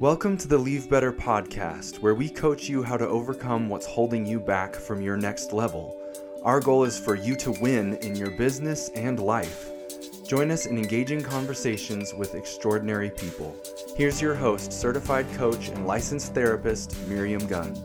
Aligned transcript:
Welcome 0.00 0.38
to 0.38 0.48
the 0.48 0.56
Leave 0.56 0.88
Better 0.88 1.12
podcast, 1.12 1.96
where 1.96 2.14
we 2.14 2.30
coach 2.30 2.70
you 2.70 2.82
how 2.82 2.96
to 2.96 3.06
overcome 3.06 3.68
what's 3.68 3.84
holding 3.84 4.24
you 4.24 4.40
back 4.40 4.74
from 4.74 5.02
your 5.02 5.18
next 5.18 5.52
level. 5.52 6.00
Our 6.42 6.58
goal 6.58 6.84
is 6.84 6.98
for 6.98 7.16
you 7.16 7.36
to 7.36 7.50
win 7.60 7.96
in 7.96 8.16
your 8.16 8.30
business 8.30 8.88
and 8.94 9.20
life. 9.20 9.68
Join 10.26 10.50
us 10.50 10.64
in 10.64 10.78
engaging 10.78 11.20
conversations 11.20 12.14
with 12.14 12.34
extraordinary 12.34 13.10
people. 13.10 13.54
Here's 13.94 14.22
your 14.22 14.34
host, 14.34 14.72
certified 14.72 15.30
coach 15.34 15.68
and 15.68 15.86
licensed 15.86 16.32
therapist, 16.32 16.96
Miriam 17.06 17.46
Gunn. 17.46 17.76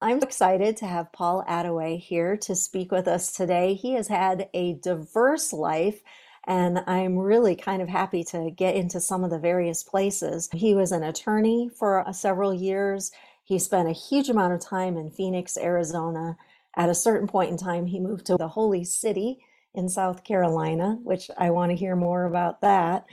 I'm 0.00 0.22
excited 0.22 0.76
to 0.76 0.86
have 0.86 1.10
Paul 1.10 1.44
Attaway 1.48 1.98
here 1.98 2.36
to 2.36 2.54
speak 2.54 2.92
with 2.92 3.08
us 3.08 3.32
today. 3.32 3.74
He 3.74 3.94
has 3.94 4.06
had 4.06 4.48
a 4.54 4.74
diverse 4.74 5.52
life 5.52 6.04
and 6.46 6.80
I'm 6.86 7.18
really 7.18 7.56
kind 7.56 7.80
of 7.80 7.88
happy 7.88 8.22
to 8.24 8.50
get 8.50 8.74
into 8.74 9.00
some 9.00 9.24
of 9.24 9.30
the 9.30 9.38
various 9.38 9.82
places. 9.82 10.48
He 10.52 10.74
was 10.74 10.92
an 10.92 11.02
attorney 11.02 11.70
for 11.74 12.06
uh, 12.06 12.12
several 12.12 12.52
years. 12.52 13.10
He 13.44 13.58
spent 13.58 13.88
a 13.88 13.92
huge 13.92 14.28
amount 14.28 14.52
of 14.52 14.60
time 14.60 14.96
in 14.96 15.10
Phoenix, 15.10 15.56
Arizona. 15.56 16.36
At 16.76 16.90
a 16.90 16.94
certain 16.94 17.28
point 17.28 17.50
in 17.50 17.56
time, 17.56 17.86
he 17.86 18.00
moved 18.00 18.26
to 18.26 18.36
the 18.36 18.48
Holy 18.48 18.84
City 18.84 19.38
in 19.74 19.88
South 19.88 20.24
Carolina, 20.24 20.98
which 21.02 21.30
I 21.38 21.50
want 21.50 21.70
to 21.70 21.76
hear 21.76 21.96
more 21.96 22.24
about 22.24 22.60
that. 22.60 23.06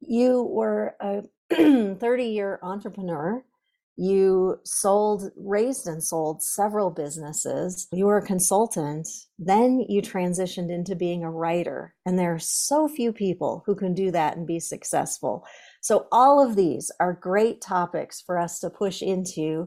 You 0.00 0.42
were 0.42 0.94
a 1.00 1.22
30 1.94 2.24
year 2.24 2.58
entrepreneur 2.62 3.42
you 3.98 4.60
sold, 4.64 5.32
raised 5.36 5.88
and 5.88 6.02
sold 6.02 6.40
several 6.40 6.88
businesses. 6.88 7.88
You 7.92 8.06
were 8.06 8.18
a 8.18 8.24
consultant. 8.24 9.08
Then 9.40 9.84
you 9.88 10.00
transitioned 10.00 10.70
into 10.70 10.94
being 10.94 11.24
a 11.24 11.30
writer. 11.30 11.96
And 12.06 12.16
there 12.16 12.32
are 12.32 12.38
so 12.38 12.86
few 12.86 13.12
people 13.12 13.64
who 13.66 13.74
can 13.74 13.94
do 13.94 14.12
that 14.12 14.36
and 14.36 14.46
be 14.46 14.60
successful. 14.60 15.44
So, 15.80 16.06
all 16.12 16.40
of 16.40 16.54
these 16.54 16.92
are 17.00 17.12
great 17.12 17.60
topics 17.60 18.22
for 18.22 18.38
us 18.38 18.60
to 18.60 18.70
push 18.70 19.02
into. 19.02 19.66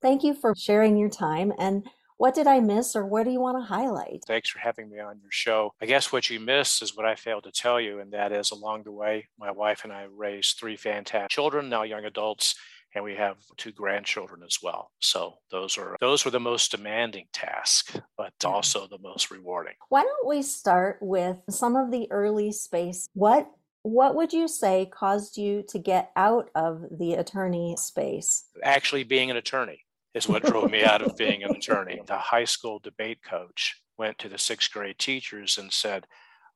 Thank 0.00 0.24
you 0.24 0.32
for 0.32 0.54
sharing 0.56 0.96
your 0.96 1.10
time. 1.10 1.52
And 1.58 1.86
what 2.16 2.34
did 2.34 2.46
I 2.46 2.60
miss 2.60 2.96
or 2.96 3.06
what 3.06 3.24
do 3.24 3.30
you 3.30 3.40
want 3.40 3.58
to 3.58 3.64
highlight? 3.64 4.22
Thanks 4.26 4.48
for 4.48 4.60
having 4.60 4.90
me 4.90 4.98
on 4.98 5.20
your 5.20 5.30
show. 5.30 5.74
I 5.80 5.86
guess 5.86 6.10
what 6.10 6.30
you 6.30 6.40
missed 6.40 6.82
is 6.82 6.96
what 6.96 7.06
I 7.06 7.14
failed 7.14 7.44
to 7.44 7.52
tell 7.52 7.80
you, 7.80 8.00
and 8.00 8.12
that 8.12 8.32
is 8.32 8.50
along 8.50 8.84
the 8.84 8.92
way, 8.92 9.28
my 9.38 9.50
wife 9.50 9.84
and 9.84 9.92
I 9.92 10.06
raised 10.10 10.58
three 10.58 10.76
fantastic 10.76 11.30
children, 11.30 11.68
now 11.68 11.82
young 11.82 12.06
adults 12.06 12.56
and 12.94 13.04
we 13.04 13.14
have 13.14 13.36
two 13.56 13.72
grandchildren 13.72 14.42
as 14.44 14.58
well. 14.62 14.90
So 15.00 15.34
those 15.50 15.76
are 15.78 15.96
those 16.00 16.24
were 16.24 16.30
the 16.30 16.40
most 16.40 16.70
demanding 16.70 17.26
task, 17.32 17.94
but 18.16 18.32
mm-hmm. 18.38 18.54
also 18.54 18.86
the 18.86 18.98
most 18.98 19.30
rewarding. 19.30 19.74
Why 19.88 20.02
don't 20.02 20.26
we 20.26 20.42
start 20.42 20.98
with 21.00 21.36
some 21.50 21.76
of 21.76 21.90
the 21.90 22.10
early 22.10 22.52
space? 22.52 23.08
What 23.14 23.50
what 23.82 24.14
would 24.14 24.32
you 24.32 24.48
say 24.48 24.86
caused 24.86 25.38
you 25.38 25.62
to 25.68 25.78
get 25.78 26.10
out 26.16 26.50
of 26.54 26.84
the 26.90 27.14
attorney 27.14 27.76
space? 27.78 28.46
Actually 28.62 29.04
being 29.04 29.30
an 29.30 29.36
attorney 29.36 29.84
is 30.14 30.28
what 30.28 30.42
drove 30.44 30.70
me 30.70 30.82
out 30.82 31.02
of 31.02 31.16
being 31.16 31.42
an 31.44 31.54
attorney. 31.54 32.00
The 32.06 32.18
high 32.18 32.44
school 32.44 32.80
debate 32.80 33.22
coach 33.22 33.80
went 33.96 34.18
to 34.18 34.28
the 34.28 34.36
6th 34.36 34.72
grade 34.72 34.98
teachers 34.98 35.58
and 35.58 35.72
said, 35.72 36.06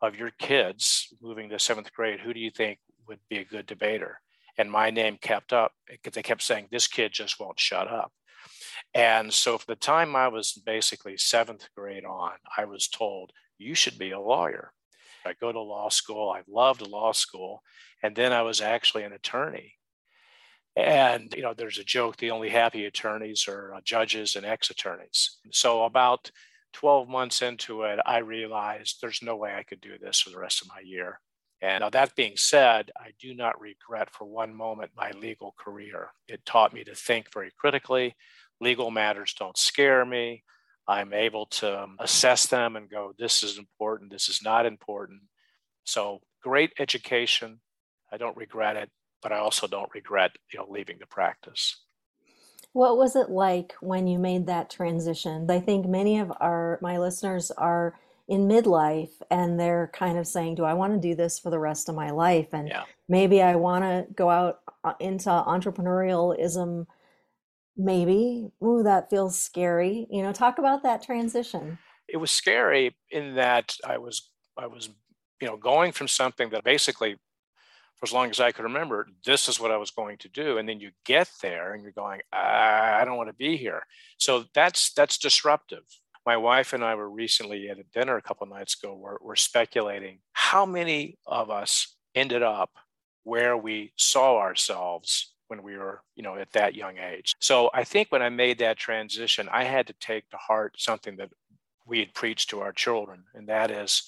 "Of 0.00 0.17
your 0.17 0.30
kids 0.30 1.12
moving 1.20 1.48
to 1.50 1.58
7th 1.58 1.92
grade, 1.92 2.20
who 2.20 2.34
do 2.34 2.41
you 2.41 2.50
think 2.50 2.80
would 3.06 3.20
be 3.28 3.39
a 3.39 3.44
good 3.44 3.67
debater?" 3.67 4.20
And 4.58 4.70
my 4.70 4.91
name 4.91 5.19
kept 5.20 5.53
up 5.53 5.72
because 5.89 6.14
they 6.14 6.22
kept 6.22 6.42
saying 6.42 6.69
this 6.70 6.86
kid 6.86 7.12
just 7.12 7.41
won't 7.41 7.58
shut 7.58 7.89
up. 7.89 8.12
And 8.95 9.33
so 9.33 9.58
for 9.58 9.67
the 9.67 9.77
time 9.77 10.17
i 10.17 10.28
was 10.28 10.53
basically 10.53 11.17
seventh 11.17 11.69
grade 11.77 12.05
on 12.05 12.33
i 12.56 12.64
was 12.64 12.89
told 12.89 13.33
you 13.58 13.75
should 13.75 13.98
be 13.98 14.11
a 14.11 14.20
lawyer. 14.20 14.73
I 15.25 15.34
go 15.41 15.53
to 15.53 15.61
law 15.61 15.89
school. 15.89 16.30
I 16.30 16.42
loved 16.48 16.84
law 16.84 17.12
school. 17.12 17.62
And 18.03 18.17
then 18.17 18.33
i 18.33 18.42
was 18.42 18.61
actually 18.61 19.05
an 19.05 19.12
attorney. 19.12 19.75
And 20.77 21.33
you 21.36 21.42
know 21.42 21.55
there's 21.55 21.78
a 21.78 21.84
joke 21.84 22.17
the 22.17 22.30
only 22.33 22.48
happy 22.50 22.84
attorneys 22.86 23.47
are 23.48 23.75
uh, 23.75 23.80
judges 23.84 24.36
and 24.36 24.45
ex-attorneys. 24.45 25.39
So 25.51 25.84
about 25.84 26.30
12 26.73 27.08
months 27.08 27.42
into 27.42 27.83
it 27.83 27.98
i 28.07 28.19
realized 28.19 28.98
there's 29.01 29.23
no 29.23 29.36
way 29.36 29.55
i 29.55 29.63
could 29.63 29.80
do 29.80 29.98
this 29.98 30.20
for 30.20 30.30
the 30.30 30.39
rest 30.39 30.63
of 30.63 30.69
my 30.69 30.80
year 30.83 31.20
and 31.62 31.83
now 31.83 31.90
that 31.90 32.17
being 32.17 32.36
said, 32.36 32.90
I 32.98 33.12
do 33.20 33.34
not 33.34 33.61
regret 33.61 34.11
for 34.11 34.24
one 34.24 34.52
moment 34.52 34.90
my 34.96 35.12
legal 35.12 35.55
career. 35.56 36.08
It 36.27 36.45
taught 36.45 36.74
me 36.74 36.83
to 36.84 36.95
think 36.95 37.33
very 37.33 37.52
critically. 37.56 38.17
Legal 38.61 38.90
matters 38.90 39.33
don't 39.39 39.56
scare 39.56 40.05
me. 40.05 40.42
I'm 40.89 41.12
able 41.12 41.46
to 41.46 41.84
um, 41.84 41.96
assess 42.01 42.46
them 42.46 42.74
and 42.74 42.90
go, 42.90 43.12
this 43.17 43.45
is 43.45 43.58
important, 43.58 44.11
this 44.11 44.28
is 44.28 44.42
not 44.42 44.67
important. 44.67 45.22
So 45.84 46.20
great 46.42 46.72
education. 46.80 47.61
I 48.12 48.17
don't 48.17 48.36
regret 48.36 48.77
it, 48.77 48.90
but 49.22 49.30
I 49.30 49.39
also 49.39 49.68
don't 49.68 49.95
regret, 49.95 50.33
you 50.52 50.58
know, 50.58 50.67
leaving 50.68 50.98
the 50.98 51.06
practice. 51.06 51.77
What 52.72 52.96
was 52.96 53.14
it 53.14 53.30
like 53.30 53.74
when 53.80 54.08
you 54.08 54.18
made 54.18 54.46
that 54.46 54.68
transition? 54.68 55.48
I 55.48 55.61
think 55.61 55.86
many 55.86 56.18
of 56.18 56.33
our 56.40 56.80
my 56.83 56.98
listeners 56.98 57.52
are 57.52 57.95
in 58.28 58.48
midlife 58.48 59.10
and 59.30 59.58
they're 59.58 59.90
kind 59.92 60.18
of 60.18 60.27
saying, 60.27 60.55
Do 60.55 60.64
I 60.64 60.74
want 60.74 60.92
to 60.94 61.08
do 61.08 61.14
this 61.14 61.38
for 61.38 61.50
the 61.50 61.58
rest 61.58 61.88
of 61.88 61.94
my 61.94 62.10
life? 62.10 62.48
And 62.52 62.68
yeah. 62.68 62.84
maybe 63.08 63.42
I 63.42 63.56
want 63.56 63.84
to 63.84 64.06
go 64.14 64.30
out 64.30 64.60
uh, 64.84 64.94
into 65.00 65.28
entrepreneurialism. 65.28 66.86
Maybe, 67.77 68.48
ooh, 68.62 68.83
that 68.83 69.10
feels 69.10 69.40
scary. 69.40 70.06
You 70.10 70.22
know, 70.22 70.33
talk 70.33 70.58
about 70.58 70.83
that 70.83 71.02
transition. 71.02 71.78
It 72.08 72.18
was 72.18 72.30
scary 72.30 72.96
in 73.10 73.36
that 73.36 73.77
I 73.84 73.98
was, 73.98 74.30
I 74.56 74.66
was, 74.66 74.90
you 75.40 75.48
know, 75.48 75.56
going 75.56 75.92
from 75.92 76.08
something 76.08 76.50
that 76.50 76.64
basically 76.64 77.16
for 77.96 78.06
as 78.06 78.12
long 78.12 78.30
as 78.30 78.40
I 78.40 78.50
could 78.50 78.64
remember, 78.64 79.06
this 79.24 79.48
is 79.48 79.60
what 79.60 79.70
I 79.70 79.77
was 79.77 79.90
going 79.92 80.18
to 80.18 80.28
do. 80.28 80.58
And 80.58 80.68
then 80.68 80.80
you 80.80 80.90
get 81.04 81.30
there 81.40 81.72
and 81.72 81.83
you're 81.83 81.92
going, 81.92 82.20
I 82.33 83.04
don't 83.04 83.16
want 83.16 83.28
to 83.28 83.34
be 83.34 83.56
here. 83.56 83.86
So 84.18 84.44
that's 84.54 84.92
that's 84.92 85.18
disruptive 85.18 85.84
my 86.24 86.36
wife 86.36 86.72
and 86.72 86.84
I 86.84 86.94
were 86.94 87.10
recently 87.10 87.68
at 87.68 87.78
a 87.78 87.84
dinner 87.92 88.16
a 88.16 88.22
couple 88.22 88.46
nights 88.46 88.77
ago. 88.80 88.94
We're, 88.94 89.16
we're 89.20 89.36
speculating 89.36 90.20
how 90.33 90.64
many 90.64 91.18
of 91.27 91.50
us 91.50 91.96
ended 92.14 92.42
up 92.42 92.70
where 93.24 93.56
we 93.56 93.92
saw 93.96 94.38
ourselves 94.38 95.34
when 95.48 95.62
we 95.62 95.77
were, 95.77 96.02
you 96.14 96.22
know, 96.22 96.36
at 96.36 96.52
that 96.52 96.74
young 96.74 96.98
age. 96.98 97.34
So 97.40 97.70
I 97.74 97.84
think 97.84 98.08
when 98.10 98.22
I 98.22 98.28
made 98.28 98.58
that 98.58 98.78
transition, 98.78 99.48
I 99.52 99.64
had 99.64 99.86
to 99.88 99.94
take 100.00 100.28
to 100.30 100.36
heart 100.36 100.77
something 100.78 101.16
that 101.16 101.30
we 101.86 101.98
had 101.98 102.14
preached 102.14 102.50
to 102.50 102.60
our 102.60 102.72
children, 102.72 103.24
and 103.34 103.48
that 103.48 103.70
is 103.70 104.04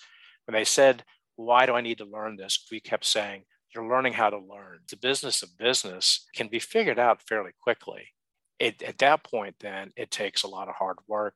when 0.47 0.55
they 0.55 0.65
said, 0.65 1.05
"Why 1.37 1.67
do 1.67 1.75
I 1.75 1.81
need 1.81 1.99
to 1.99 2.05
learn 2.05 2.37
this?" 2.37 2.67
We 2.71 2.81
kept 2.81 3.05
saying, 3.05 3.45
"You're 3.75 3.89
learning 3.89 4.13
how 4.13 4.31
to 4.31 4.39
learn." 4.39 4.81
The 4.89 4.97
business 4.97 5.43
of 5.43 5.59
business 5.59 6.27
can 6.35 6.49
be 6.49 6.61
figured 6.61 6.99
out 6.99 7.21
fairly 7.23 7.51
quickly. 7.61 8.15
It, 8.61 8.83
at 8.83 8.99
that 8.99 9.25
point, 9.25 9.57
then 9.59 9.93
it 9.97 10.13
takes 10.13 10.45
a 10.45 10.49
lot 10.49 10.69
of 10.69 10.77
hard 10.77 10.99
work 11.09 11.35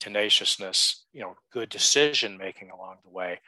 tenaciousness, 0.00 1.06
you 1.12 1.20
know, 1.20 1.34
good 1.52 1.68
decision 1.68 2.36
making 2.36 2.70
along 2.70 2.96
the 3.04 3.10
way, 3.10 3.40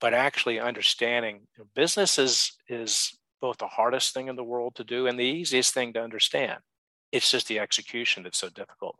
but 0.00 0.14
actually 0.14 0.58
understanding 0.58 1.40
you 1.56 1.64
know, 1.64 1.68
business 1.74 2.18
is 2.18 2.56
is 2.68 3.16
both 3.40 3.58
the 3.58 3.66
hardest 3.66 4.14
thing 4.14 4.28
in 4.28 4.36
the 4.36 4.44
world 4.44 4.74
to 4.76 4.84
do 4.84 5.06
and 5.06 5.18
the 5.18 5.24
easiest 5.24 5.74
thing 5.74 5.92
to 5.92 6.02
understand. 6.02 6.58
It's 7.10 7.30
just 7.30 7.48
the 7.48 7.58
execution 7.58 8.22
that's 8.22 8.38
so 8.38 8.48
difficult. 8.48 8.96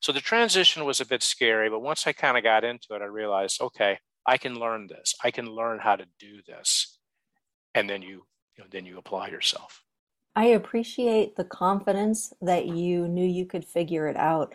So 0.00 0.12
the 0.12 0.20
transition 0.20 0.84
was 0.84 1.00
a 1.00 1.06
bit 1.06 1.22
scary, 1.22 1.68
but 1.68 1.80
once 1.80 2.06
I 2.06 2.12
kind 2.12 2.36
of 2.36 2.44
got 2.44 2.64
into 2.64 2.88
it, 2.94 3.02
I 3.02 3.06
realized, 3.06 3.60
okay, 3.60 3.98
I 4.26 4.36
can 4.36 4.58
learn 4.58 4.86
this. 4.86 5.14
I 5.24 5.30
can 5.30 5.46
learn 5.46 5.78
how 5.78 5.96
to 5.96 6.04
do 6.18 6.40
this, 6.46 6.98
and 7.74 7.88
then 7.88 8.02
you, 8.02 8.26
you 8.56 8.64
know, 8.64 8.66
then 8.70 8.86
you 8.86 8.98
apply 8.98 9.28
yourself. 9.28 9.82
I 10.34 10.46
appreciate 10.46 11.36
the 11.36 11.44
confidence 11.44 12.32
that 12.42 12.66
you 12.66 13.08
knew 13.08 13.26
you 13.26 13.46
could 13.46 13.64
figure 13.64 14.06
it 14.06 14.16
out 14.16 14.54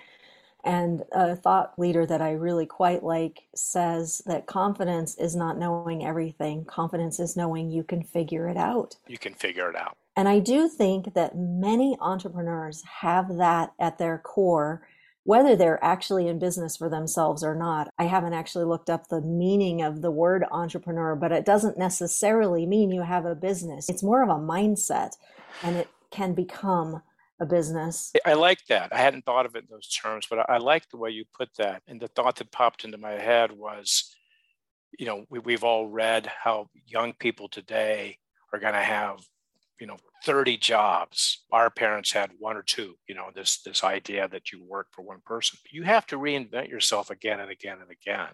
and 0.63 1.03
a 1.11 1.35
thought 1.35 1.77
leader 1.77 2.05
that 2.05 2.21
I 2.21 2.31
really 2.31 2.65
quite 2.65 3.03
like 3.03 3.43
says 3.55 4.21
that 4.25 4.45
confidence 4.45 5.17
is 5.17 5.35
not 5.35 5.57
knowing 5.57 6.05
everything. 6.05 6.65
Confidence 6.65 7.19
is 7.19 7.35
knowing 7.35 7.71
you 7.71 7.83
can 7.83 8.03
figure 8.03 8.47
it 8.47 8.57
out. 8.57 8.95
You 9.07 9.17
can 9.17 9.33
figure 9.33 9.69
it 9.69 9.75
out. 9.75 9.97
And 10.15 10.27
I 10.27 10.39
do 10.39 10.67
think 10.67 11.13
that 11.13 11.37
many 11.37 11.97
entrepreneurs 11.99 12.83
have 13.01 13.37
that 13.37 13.73
at 13.79 13.97
their 13.97 14.17
core, 14.17 14.85
whether 15.23 15.55
they're 15.55 15.83
actually 15.83 16.27
in 16.27 16.37
business 16.37 16.75
for 16.75 16.89
themselves 16.89 17.43
or 17.43 17.55
not. 17.55 17.89
I 17.97 18.05
haven't 18.05 18.33
actually 18.33 18.65
looked 18.65 18.89
up 18.89 19.07
the 19.07 19.21
meaning 19.21 19.81
of 19.81 20.01
the 20.01 20.11
word 20.11 20.43
entrepreneur, 20.51 21.15
but 21.15 21.31
it 21.31 21.45
doesn't 21.45 21.77
necessarily 21.77 22.65
mean 22.65 22.91
you 22.91 23.03
have 23.03 23.25
a 23.25 23.35
business. 23.35 23.89
It's 23.89 24.03
more 24.03 24.21
of 24.21 24.29
a 24.29 24.33
mindset 24.33 25.13
and 25.63 25.77
it 25.77 25.89
can 26.11 26.33
become 26.33 27.01
a 27.41 27.45
business. 27.45 28.11
I 28.25 28.33
like 28.33 28.63
that. 28.69 28.93
I 28.93 28.99
hadn't 28.99 29.25
thought 29.25 29.47
of 29.47 29.55
it 29.55 29.63
in 29.63 29.67
those 29.69 29.89
terms, 29.89 30.27
but 30.29 30.47
I, 30.47 30.57
like 30.57 30.87
the 30.89 30.97
way 30.97 31.09
you 31.09 31.25
put 31.35 31.49
that. 31.57 31.81
And 31.87 31.99
the 31.99 32.07
thought 32.07 32.35
that 32.37 32.51
popped 32.51 32.85
into 32.85 32.99
my 32.99 33.13
head 33.13 33.51
was, 33.51 34.15
you 34.97 35.07
know, 35.07 35.25
we, 35.29 35.39
we've 35.39 35.63
all 35.63 35.87
read 35.87 36.27
how 36.27 36.67
young 36.85 37.13
people 37.13 37.49
today 37.49 38.17
are 38.53 38.59
going 38.59 38.75
to 38.75 38.81
have, 38.81 39.19
you 39.79 39.87
know, 39.87 39.97
30 40.23 40.57
jobs. 40.57 41.43
Our 41.51 41.71
parents 41.71 42.11
had 42.11 42.29
one 42.37 42.55
or 42.55 42.61
two, 42.61 42.93
you 43.09 43.15
know, 43.15 43.31
this 43.33 43.63
this 43.63 43.83
idea 43.83 44.27
that 44.27 44.51
you 44.51 44.63
work 44.63 44.87
for 44.91 45.01
one 45.01 45.21
person. 45.25 45.57
You 45.71 45.81
have 45.83 46.05
to 46.07 46.19
reinvent 46.19 46.69
yourself 46.69 47.09
again 47.09 47.39
and 47.39 47.49
again 47.49 47.79
and 47.81 47.89
again. 47.89 48.29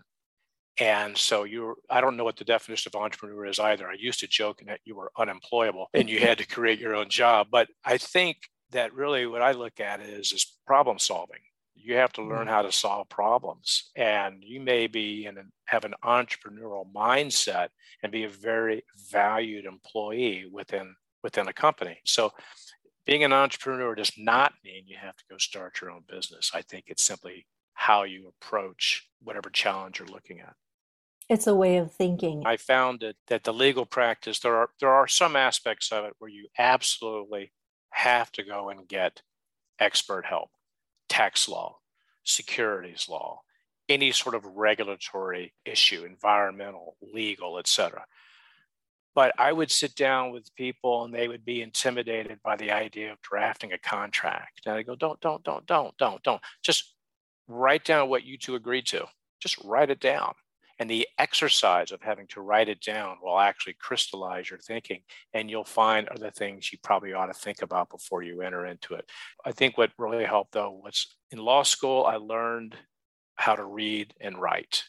And 0.80 1.18
so 1.18 1.46
you're, 1.46 1.76
I 1.90 2.02
don't 2.02 2.18
know 2.18 2.24
what 2.24 2.36
the 2.36 2.44
definition 2.44 2.92
of 2.94 3.02
entrepreneur 3.02 3.46
is 3.46 3.58
either. 3.58 3.88
I 3.88 3.96
used 3.98 4.20
to 4.20 4.28
joke 4.28 4.62
that 4.68 4.82
you 4.86 4.96
were 4.96 5.12
unemployable 5.18 5.88
and 5.94 6.08
you 6.10 6.20
had 6.20 6.38
to 6.38 6.46
create 6.46 6.78
your 6.78 6.96
own 6.96 7.10
job. 7.10 7.48
But 7.50 7.70
I 7.84 7.98
think 7.98 8.38
that 8.72 8.94
really 8.94 9.26
what 9.26 9.42
I 9.42 9.52
look 9.52 9.80
at 9.80 10.02
is 10.02 10.32
is 10.32 10.58
problem 10.66 11.00
solving. 11.00 11.40
You 11.76 11.96
have 11.96 12.12
to 12.14 12.24
learn 12.24 12.48
mm. 12.48 12.50
how 12.50 12.64
to 12.64 12.72
solve 12.72 13.08
problems. 13.08 13.92
And 13.96 14.44
you 14.44 14.60
may 14.60 14.88
be 14.88 15.26
in 15.26 15.38
an, 15.38 15.52
have 15.66 15.86
an 15.86 15.94
entrepreneurial 16.04 16.92
mindset 16.92 17.70
and 18.02 18.12
be 18.12 18.24
a 18.24 18.30
very 18.30 18.84
valued 19.12 19.66
employee 19.66 20.50
within 20.52 20.96
within 21.24 21.48
a 21.48 21.54
company. 21.54 22.00
So 22.06 22.32
being 23.06 23.24
an 23.24 23.34
entrepreneur 23.34 23.96
does 23.96 24.12
not 24.18 24.54
mean 24.64 24.84
you 24.86 24.98
have 25.00 25.16
to 25.16 25.24
go 25.30 25.38
start 25.38 25.80
your 25.82 25.92
own 25.92 26.04
business. 26.08 26.52
I 26.54 26.62
think 26.62 26.86
it's 26.88 27.04
simply 27.04 27.48
how 27.74 28.04
you 28.04 28.28
approach 28.42 29.08
whatever 29.24 29.50
challenge 29.50 30.00
you're 30.00 30.08
looking 30.08 30.40
at. 30.42 30.56
It's 31.30 31.48
a 31.48 31.56
way 31.56 31.78
of 31.78 31.94
thinking. 31.94 32.44
I 32.46 32.58
found 32.58 33.02
that, 33.02 33.16
that 33.28 33.44
the 33.44 33.54
legal 33.54 33.86
practice, 33.86 34.40
there 34.40 34.56
are 34.56 34.70
there 34.80 34.90
are 34.90 35.08
some 35.08 35.36
aspects 35.36 35.92
of 35.92 36.06
it 36.06 36.14
where 36.20 36.30
you 36.30 36.48
absolutely 36.58 37.52
have 37.90 38.32
to 38.34 38.44
go 38.44 38.70
and 38.70 38.88
get 38.88 39.22
expert 39.80 40.26
help. 40.26 40.50
Tax 41.10 41.48
law, 41.48 41.78
securities 42.24 43.08
law, 43.10 43.42
any 43.90 44.12
sort 44.12 44.36
of 44.36 44.46
regulatory 44.46 45.54
issue, 45.66 46.04
environmental, 46.04 46.98
legal, 47.02 47.58
etc. 47.58 48.06
But 49.16 49.34
I 49.40 49.52
would 49.52 49.72
sit 49.72 49.96
down 49.96 50.32
with 50.32 50.54
people 50.56 51.04
and 51.04 51.14
they 51.14 51.28
would 51.28 51.44
be 51.44 51.62
intimidated 51.62 52.40
by 52.44 52.56
the 52.56 52.72
idea 52.72 53.12
of 53.12 53.22
drafting 53.22 53.74
a 53.74 53.80
contract. 53.80 54.62
And 54.66 54.76
I 54.76 54.84
go, 54.84 54.96
don't, 54.96 55.20
don't, 55.22 55.44
don't, 55.44 55.66
don't, 55.66 55.98
don't, 55.98 56.22
don't. 56.22 56.42
Just 56.62 56.94
write 57.48 57.86
down 57.86 58.10
what 58.10 58.26
you 58.26 58.38
two 58.38 58.56
agreed 58.56 58.86
to. 58.88 59.06
Just 59.40 59.58
write 59.64 59.90
it 59.90 60.00
down. 60.00 60.34
And 60.80 60.90
the 60.90 61.08
exercise 61.18 61.92
of 61.92 62.02
having 62.02 62.28
to 62.28 62.42
write 62.42 62.70
it 62.70 62.82
down 62.82 63.18
will 63.22 63.40
actually 63.40 63.76
crystallize 63.80 64.50
your 64.50 64.60
thinking, 64.60 65.02
and 65.34 65.50
you'll 65.50 65.64
find 65.64 66.08
other 66.08 66.30
things 66.30 66.72
you 66.72 66.78
probably 66.84 67.14
ought 67.14 67.26
to 67.28 67.34
think 67.34 67.64
about 67.64 67.90
before 67.90 68.22
you 68.22 68.42
enter 68.42 68.66
into 68.66 68.94
it. 68.94 69.10
I 69.44 69.52
think 69.52 69.78
what 69.78 69.92
really 69.98 70.26
helped, 70.26 70.52
though, 70.52 70.80
was 70.84 71.16
in 71.32 71.40
law 71.40 71.64
school, 71.64 72.06
I 72.06 72.18
learned 72.18 72.76
how 73.36 73.56
to 73.56 73.66
read 73.66 74.14
and 74.22 74.40
write, 74.40 74.84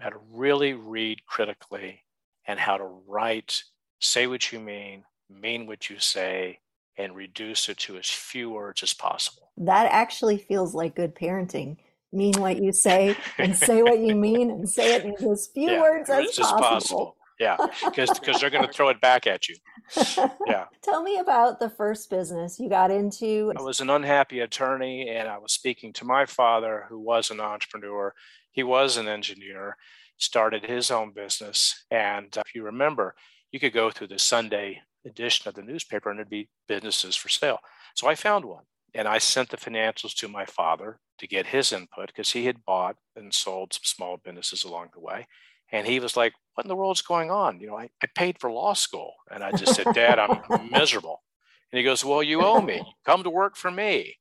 how 0.00 0.08
to 0.08 0.18
really 0.30 0.72
read 0.72 1.26
critically, 1.26 2.04
and 2.46 2.58
how 2.58 2.78
to 2.78 2.84
write, 3.06 3.62
say 4.00 4.26
what 4.26 4.50
you 4.50 4.60
mean, 4.60 5.04
mean 5.28 5.66
what 5.66 5.90
you 5.90 5.98
say, 5.98 6.60
and 6.96 7.14
reduce 7.14 7.68
it 7.68 7.76
to 7.76 7.98
as 7.98 8.08
few 8.08 8.50
words 8.50 8.82
as 8.82 8.94
possible. 8.94 9.52
That 9.58 9.86
actually 9.92 10.38
feels 10.38 10.74
like 10.74 10.96
good 10.96 11.14
parenting 11.14 11.76
mean 12.12 12.34
what 12.38 12.62
you 12.62 12.72
say 12.72 13.16
and 13.38 13.56
say 13.56 13.82
what 13.82 13.98
you 13.98 14.14
mean 14.14 14.50
and 14.50 14.68
say 14.68 14.94
it 14.94 15.04
in 15.04 15.30
as 15.30 15.48
few 15.52 15.70
yeah, 15.70 15.80
words 15.80 16.10
as 16.10 16.36
possible. 16.36 16.58
possible. 16.58 17.16
Yeah, 17.38 17.56
because 17.84 18.18
because 18.18 18.40
they're 18.40 18.50
going 18.50 18.66
to 18.66 18.72
throw 18.72 18.88
it 18.88 19.00
back 19.00 19.26
at 19.26 19.48
you. 19.48 19.56
Yeah. 20.46 20.64
Tell 20.82 21.02
me 21.02 21.18
about 21.18 21.60
the 21.60 21.70
first 21.70 22.10
business 22.10 22.58
you 22.58 22.68
got 22.68 22.90
into. 22.90 23.52
I 23.56 23.62
was 23.62 23.80
an 23.80 23.90
unhappy 23.90 24.40
attorney, 24.40 25.08
and 25.08 25.28
I 25.28 25.38
was 25.38 25.52
speaking 25.52 25.92
to 25.94 26.04
my 26.04 26.26
father, 26.26 26.86
who 26.88 26.98
was 26.98 27.30
an 27.30 27.40
entrepreneur. 27.40 28.12
He 28.50 28.62
was 28.62 28.96
an 28.96 29.08
engineer, 29.08 29.76
started 30.16 30.64
his 30.64 30.90
own 30.90 31.12
business, 31.12 31.84
and 31.90 32.36
uh, 32.36 32.42
if 32.44 32.54
you 32.54 32.64
remember, 32.64 33.14
you 33.52 33.60
could 33.60 33.72
go 33.72 33.90
through 33.90 34.08
the 34.08 34.18
Sunday 34.18 34.82
edition 35.06 35.48
of 35.48 35.54
the 35.54 35.62
newspaper, 35.62 36.10
and 36.10 36.18
there'd 36.18 36.28
be 36.28 36.48
businesses 36.66 37.14
for 37.14 37.28
sale. 37.28 37.58
So 37.94 38.08
I 38.08 38.14
found 38.14 38.44
one, 38.44 38.64
and 38.94 39.06
I 39.06 39.18
sent 39.18 39.50
the 39.50 39.56
financials 39.56 40.14
to 40.16 40.28
my 40.28 40.44
father 40.44 40.98
to 41.18 41.26
get 41.26 41.46
his 41.46 41.72
input 41.72 42.08
because 42.08 42.32
he 42.32 42.46
had 42.46 42.64
bought 42.64 42.96
and 43.16 43.32
sold 43.32 43.72
some 43.72 43.82
small 43.84 44.16
businesses 44.16 44.64
along 44.64 44.90
the 44.94 45.00
way. 45.00 45.26
And 45.70 45.86
he 45.86 46.00
was 46.00 46.16
like, 46.16 46.32
What 46.54 46.64
in 46.64 46.68
the 46.68 46.76
world's 46.76 47.02
going 47.02 47.30
on? 47.30 47.60
You 47.60 47.68
know, 47.68 47.76
I, 47.76 47.90
I 48.02 48.06
paid 48.14 48.38
for 48.38 48.50
law 48.50 48.72
school. 48.72 49.12
And 49.30 49.44
I 49.44 49.52
just 49.52 49.74
said, 49.74 49.94
Dad, 49.94 50.18
I'm 50.18 50.70
miserable. 50.70 51.22
And 51.70 51.78
he 51.78 51.84
goes, 51.84 52.04
Well, 52.04 52.22
you 52.22 52.42
owe 52.42 52.60
me. 52.60 52.82
Come 53.04 53.22
to 53.22 53.30
work 53.30 53.56
for 53.56 53.70
me. 53.70 54.16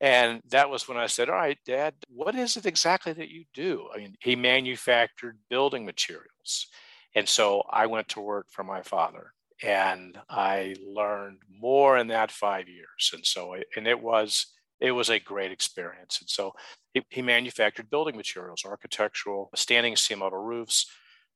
And 0.00 0.42
that 0.50 0.68
was 0.68 0.86
when 0.86 0.98
I 0.98 1.06
said, 1.06 1.30
All 1.30 1.36
right, 1.36 1.58
Dad, 1.64 1.94
what 2.08 2.34
is 2.34 2.56
it 2.56 2.66
exactly 2.66 3.12
that 3.14 3.30
you 3.30 3.44
do? 3.54 3.88
I 3.94 3.98
mean, 3.98 4.16
he 4.20 4.36
manufactured 4.36 5.38
building 5.48 5.86
materials. 5.86 6.66
And 7.14 7.28
so 7.28 7.62
I 7.70 7.86
went 7.86 8.08
to 8.08 8.20
work 8.20 8.46
for 8.50 8.64
my 8.64 8.82
father 8.82 9.33
and 9.64 10.18
I 10.28 10.76
learned 10.86 11.38
more 11.48 11.96
in 11.96 12.08
that 12.08 12.30
five 12.30 12.68
years. 12.68 13.10
And 13.14 13.24
so, 13.24 13.56
and 13.76 13.86
it 13.86 14.00
was, 14.00 14.46
it 14.78 14.90
was 14.90 15.08
a 15.08 15.18
great 15.18 15.52
experience. 15.52 16.20
And 16.20 16.28
so 16.28 16.52
he, 16.92 17.02
he 17.08 17.22
manufactured 17.22 17.88
building 17.88 18.16
materials, 18.16 18.64
architectural, 18.66 19.48
standing 19.54 19.96
seam 19.96 20.18
metal 20.18 20.38
roofs, 20.38 20.86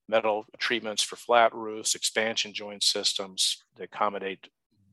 metal 0.09 0.45
treatments 0.59 1.03
for 1.03 1.17
flat 1.17 1.55
roofs, 1.55 1.95
expansion 1.95 2.53
joint 2.53 2.83
systems 2.83 3.65
that 3.77 3.85
accommodate 3.85 4.49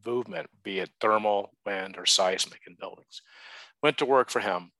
movement, 0.05 0.47
be 0.63 0.79
it 0.79 0.91
thermal, 1.01 1.51
wind, 1.65 1.95
or 1.97 2.05
seismic 2.05 2.61
in 2.67 2.75
buildings. 2.79 3.21
Went 3.83 3.97
to 3.97 4.05
work 4.05 4.29
for 4.29 4.39
him. 4.39 4.71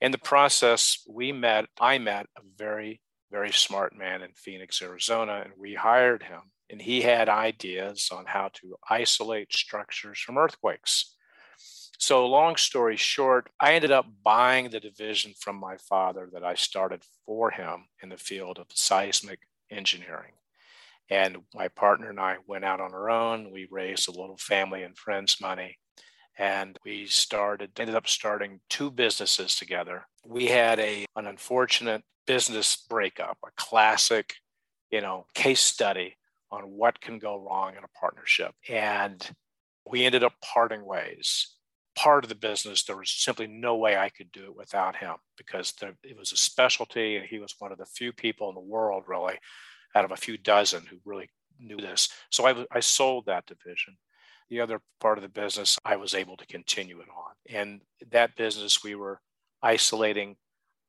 In 0.00 0.12
the 0.12 0.18
process, 0.18 0.98
we 1.08 1.32
met, 1.32 1.66
I 1.80 1.96
met 1.98 2.26
a 2.36 2.42
very, 2.58 3.00
very 3.30 3.52
smart 3.52 3.96
man 3.96 4.20
in 4.20 4.32
Phoenix, 4.34 4.82
Arizona, 4.82 5.42
and 5.44 5.52
we 5.56 5.74
hired 5.74 6.24
him. 6.24 6.40
And 6.72 6.80
he 6.80 7.02
had 7.02 7.28
ideas 7.28 8.08
on 8.10 8.24
how 8.26 8.48
to 8.54 8.76
isolate 8.88 9.52
structures 9.52 10.18
from 10.18 10.38
earthquakes. 10.38 11.14
So, 11.98 12.26
long 12.26 12.56
story 12.56 12.96
short, 12.96 13.50
I 13.60 13.74
ended 13.74 13.92
up 13.92 14.06
buying 14.24 14.70
the 14.70 14.80
division 14.80 15.34
from 15.38 15.56
my 15.56 15.76
father 15.76 16.30
that 16.32 16.42
I 16.42 16.54
started 16.54 17.02
for 17.26 17.50
him 17.50 17.84
in 18.02 18.08
the 18.08 18.16
field 18.16 18.58
of 18.58 18.68
seismic 18.72 19.40
engineering. 19.70 20.32
And 21.10 21.42
my 21.54 21.68
partner 21.68 22.08
and 22.08 22.18
I 22.18 22.38
went 22.46 22.64
out 22.64 22.80
on 22.80 22.94
our 22.94 23.10
own. 23.10 23.52
We 23.52 23.68
raised 23.70 24.08
a 24.08 24.18
little 24.18 24.38
family 24.38 24.82
and 24.82 24.96
friends 24.96 25.42
money. 25.42 25.76
And 26.38 26.78
we 26.86 27.04
started, 27.04 27.78
ended 27.78 27.94
up 27.94 28.08
starting 28.08 28.60
two 28.70 28.90
businesses 28.90 29.54
together. 29.56 30.06
We 30.26 30.46
had 30.46 30.80
a, 30.80 31.04
an 31.16 31.26
unfortunate 31.26 32.02
business 32.26 32.82
breakup, 32.88 33.36
a 33.44 33.50
classic, 33.56 34.36
you 34.90 35.02
know, 35.02 35.26
case 35.34 35.60
study 35.60 36.16
on 36.52 36.62
what 36.64 37.00
can 37.00 37.18
go 37.18 37.44
wrong 37.44 37.72
in 37.76 37.82
a 37.82 37.98
partnership. 37.98 38.54
And 38.68 39.28
we 39.90 40.04
ended 40.04 40.22
up 40.22 40.34
parting 40.40 40.84
ways 40.84 41.56
part 41.94 42.24
of 42.24 42.28
the 42.28 42.34
business, 42.34 42.84
there 42.84 42.96
was 42.96 43.10
simply 43.10 43.46
no 43.46 43.76
way 43.76 43.96
I 43.96 44.08
could 44.08 44.32
do 44.32 44.44
it 44.44 44.56
without 44.56 44.96
him 44.96 45.14
because 45.36 45.72
there, 45.80 45.94
it 46.02 46.16
was 46.16 46.32
a 46.32 46.36
specialty 46.36 47.16
and 47.16 47.26
he 47.26 47.38
was 47.38 47.54
one 47.58 47.72
of 47.72 47.78
the 47.78 47.86
few 47.86 48.12
people 48.12 48.48
in 48.48 48.54
the 48.54 48.60
world, 48.60 49.04
really, 49.06 49.38
out 49.94 50.04
of 50.04 50.12
a 50.12 50.16
few 50.16 50.38
dozen 50.38 50.84
who 50.86 50.96
really 51.04 51.28
knew 51.58 51.76
this. 51.76 52.08
So 52.30 52.46
I, 52.46 52.64
I 52.70 52.80
sold 52.80 53.26
that 53.26 53.46
division. 53.46 53.96
The 54.48 54.60
other 54.60 54.80
part 55.00 55.18
of 55.18 55.22
the 55.22 55.28
business, 55.28 55.78
I 55.84 55.96
was 55.96 56.14
able 56.14 56.36
to 56.36 56.46
continue 56.46 57.00
it 57.00 57.08
on. 57.08 57.54
And 57.54 57.80
that 58.10 58.36
business, 58.36 58.82
we 58.82 58.94
were 58.94 59.20
isolating 59.62 60.36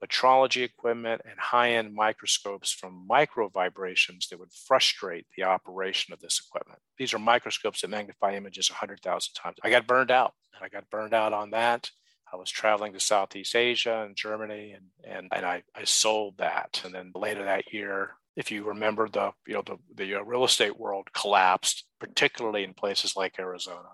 metrology 0.03 0.63
equipment 0.63 1.21
and 1.29 1.39
high-end 1.39 1.93
microscopes 1.93 2.71
from 2.71 3.05
micro 3.07 3.47
vibrations 3.49 4.27
that 4.27 4.39
would 4.39 4.51
frustrate 4.51 5.25
the 5.37 5.43
operation 5.43 6.13
of 6.13 6.19
this 6.19 6.41
equipment. 6.45 6.79
These 6.97 7.13
are 7.13 7.19
microscopes 7.19 7.81
that 7.81 7.89
magnify 7.89 8.35
images 8.35 8.69
100,000 8.69 9.33
times. 9.33 9.57
I 9.63 9.69
got 9.69 9.87
burned 9.87 10.11
out. 10.11 10.33
I 10.61 10.69
got 10.69 10.89
burned 10.89 11.13
out 11.13 11.33
on 11.33 11.51
that. 11.51 11.89
I 12.31 12.35
was 12.35 12.49
traveling 12.49 12.93
to 12.93 12.99
Southeast 12.99 13.55
Asia 13.55 14.03
and 14.05 14.15
Germany, 14.15 14.71
and 14.71 14.85
and, 15.03 15.27
and 15.31 15.45
I, 15.45 15.61
I 15.75 15.83
sold 15.83 16.37
that. 16.37 16.81
And 16.83 16.93
then 16.93 17.11
later 17.13 17.43
that 17.43 17.71
year, 17.71 18.15
if 18.35 18.51
you 18.51 18.63
remember, 18.63 19.07
the 19.07 19.31
you 19.45 19.53
know 19.53 19.61
the 19.63 19.77
the 19.93 20.15
uh, 20.15 20.23
real 20.23 20.43
estate 20.43 20.79
world 20.79 21.09
collapsed, 21.13 21.85
particularly 21.99 22.63
in 22.63 22.73
places 22.73 23.15
like 23.15 23.37
Arizona, 23.37 23.89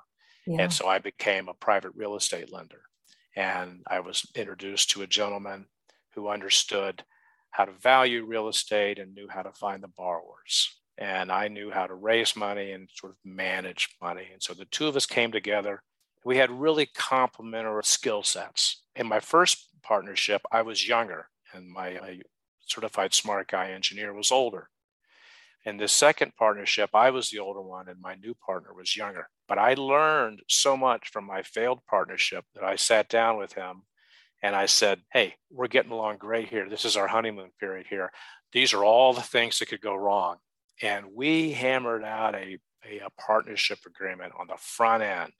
yeah. 0.47 0.61
and 0.61 0.71
so 0.71 0.87
I 0.87 0.99
became 0.99 1.49
a 1.49 1.53
private 1.53 1.91
real 1.95 2.15
estate 2.15 2.51
lender. 2.51 2.83
And 3.35 3.81
I 3.87 3.99
was 3.99 4.25
introduced 4.35 4.91
to 4.91 5.01
a 5.01 5.07
gentleman 5.07 5.65
who 6.19 6.27
understood 6.27 7.03
how 7.51 7.65
to 7.65 7.71
value 7.71 8.25
real 8.25 8.49
estate 8.49 8.99
and 8.99 9.13
knew 9.13 9.27
how 9.29 9.41
to 9.41 9.53
find 9.53 9.81
the 9.81 9.87
borrowers. 9.87 10.75
And 10.97 11.31
I 11.31 11.47
knew 11.47 11.71
how 11.71 11.87
to 11.87 11.93
raise 11.93 12.35
money 12.35 12.73
and 12.73 12.89
sort 12.93 13.13
of 13.13 13.17
manage 13.23 13.87
money. 14.01 14.27
And 14.33 14.43
so 14.43 14.53
the 14.53 14.65
two 14.65 14.87
of 14.87 14.97
us 14.97 15.05
came 15.05 15.31
together. 15.31 15.81
We 16.25 16.35
had 16.35 16.51
really 16.51 16.87
complementary 16.87 17.83
skill 17.85 18.21
sets. 18.23 18.83
In 18.97 19.07
my 19.07 19.21
first 19.21 19.69
partnership, 19.81 20.41
I 20.51 20.61
was 20.61 20.87
younger, 20.87 21.29
and 21.53 21.71
my 21.71 22.19
certified 22.67 23.13
smart 23.13 23.47
guy 23.47 23.71
engineer 23.71 24.13
was 24.13 24.29
older. 24.29 24.67
In 25.65 25.77
the 25.77 25.87
second 25.87 26.35
partnership, 26.35 26.89
I 26.93 27.11
was 27.11 27.29
the 27.29 27.39
older 27.39 27.61
one, 27.61 27.87
and 27.87 28.01
my 28.01 28.15
new 28.15 28.33
partner 28.33 28.73
was 28.73 28.97
younger. 28.97 29.29
But 29.47 29.57
I 29.57 29.75
learned 29.75 30.41
so 30.49 30.75
much 30.75 31.09
from 31.09 31.25
my 31.25 31.43
failed 31.43 31.79
partnership 31.89 32.43
that 32.55 32.63
I 32.63 32.75
sat 32.75 33.07
down 33.07 33.37
with 33.37 33.53
him 33.53 33.83
and 34.41 34.55
I 34.55 34.65
said, 34.65 35.01
Hey, 35.11 35.35
we're 35.51 35.67
getting 35.67 35.91
along 35.91 36.17
great 36.17 36.49
here. 36.49 36.69
This 36.69 36.85
is 36.85 36.97
our 36.97 37.07
honeymoon 37.07 37.51
period 37.59 37.87
here. 37.89 38.11
These 38.51 38.73
are 38.73 38.83
all 38.83 39.13
the 39.13 39.21
things 39.21 39.59
that 39.59 39.67
could 39.67 39.81
go 39.81 39.95
wrong. 39.95 40.37
And 40.81 41.07
we 41.13 41.51
hammered 41.51 42.03
out 42.03 42.35
a, 42.35 42.57
a, 42.89 42.99
a 42.99 43.09
partnership 43.19 43.79
agreement 43.85 44.33
on 44.39 44.47
the 44.47 44.57
front 44.57 45.03
end 45.03 45.33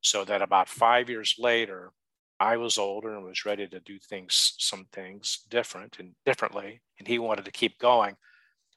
so 0.00 0.24
that 0.24 0.42
about 0.42 0.68
five 0.68 1.08
years 1.08 1.36
later, 1.38 1.92
I 2.40 2.56
was 2.56 2.78
older 2.78 3.14
and 3.14 3.24
was 3.24 3.44
ready 3.44 3.66
to 3.66 3.80
do 3.80 3.98
things, 3.98 4.54
some 4.58 4.86
things 4.92 5.40
different 5.50 5.96
and 5.98 6.12
differently, 6.24 6.80
and 6.98 7.08
he 7.08 7.18
wanted 7.18 7.44
to 7.46 7.50
keep 7.50 7.78
going. 7.78 8.16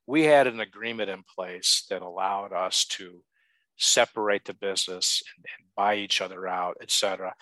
We 0.08 0.24
had 0.24 0.48
an 0.48 0.60
agreement 0.60 1.12
in 1.12 1.24
place 1.24 1.86
that 1.90 2.02
allowed 2.02 2.54
us 2.54 2.86
to 2.86 3.24
separate 3.78 4.46
the 4.46 4.56
business 4.56 5.22
and, 5.36 5.46
and 5.58 5.68
buy 5.76 5.96
each 5.96 6.22
other 6.22 6.48
out, 6.48 6.78
et 6.82 6.90
cetera. 6.90 7.36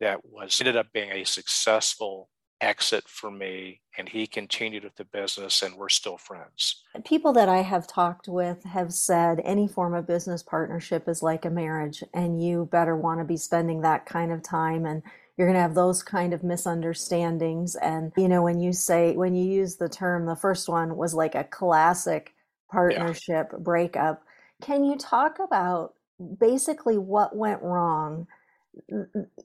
That 0.00 0.20
was 0.24 0.60
ended 0.60 0.76
up 0.76 0.92
being 0.92 1.10
a 1.10 1.24
successful 1.24 2.28
exit 2.60 3.04
for 3.06 3.30
me 3.30 3.80
and 3.98 4.08
he 4.08 4.26
continued 4.26 4.84
with 4.84 4.96
the 4.96 5.04
business 5.04 5.62
and 5.62 5.76
we're 5.76 5.88
still 5.88 6.16
friends. 6.16 6.82
People 7.04 7.32
that 7.34 7.48
I 7.48 7.58
have 7.58 7.86
talked 7.86 8.28
with 8.28 8.64
have 8.64 8.92
said 8.92 9.40
any 9.44 9.68
form 9.68 9.94
of 9.94 10.06
business 10.06 10.42
partnership 10.42 11.08
is 11.08 11.22
like 11.22 11.44
a 11.44 11.50
marriage 11.50 12.02
and 12.14 12.42
you 12.42 12.68
better 12.70 12.96
want 12.96 13.20
to 13.20 13.24
be 13.24 13.36
spending 13.36 13.82
that 13.82 14.06
kind 14.06 14.32
of 14.32 14.42
time 14.42 14.86
and 14.86 15.02
you're 15.36 15.48
going 15.48 15.56
to 15.56 15.62
have 15.62 15.74
those 15.74 16.02
kind 16.02 16.32
of 16.32 16.44
misunderstandings 16.44 17.74
and 17.76 18.12
you 18.16 18.28
know 18.28 18.42
when 18.42 18.60
you 18.60 18.72
say 18.72 19.16
when 19.16 19.34
you 19.34 19.44
use 19.44 19.76
the 19.76 19.88
term 19.88 20.26
the 20.26 20.36
first 20.36 20.68
one 20.68 20.96
was 20.96 21.12
like 21.12 21.34
a 21.34 21.44
classic 21.44 22.34
partnership 22.70 23.48
yeah. 23.52 23.58
breakup 23.58 24.22
can 24.62 24.84
you 24.84 24.96
talk 24.96 25.38
about 25.40 25.94
basically 26.38 26.96
what 26.96 27.36
went 27.36 27.60
wrong 27.62 28.26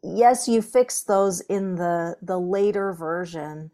yes 0.04 0.48
you 0.48 0.62
fixed 0.62 1.08
those 1.08 1.42
in 1.42 1.76
the 1.76 2.16
the 2.22 2.40
later 2.40 2.94
version 2.94 3.70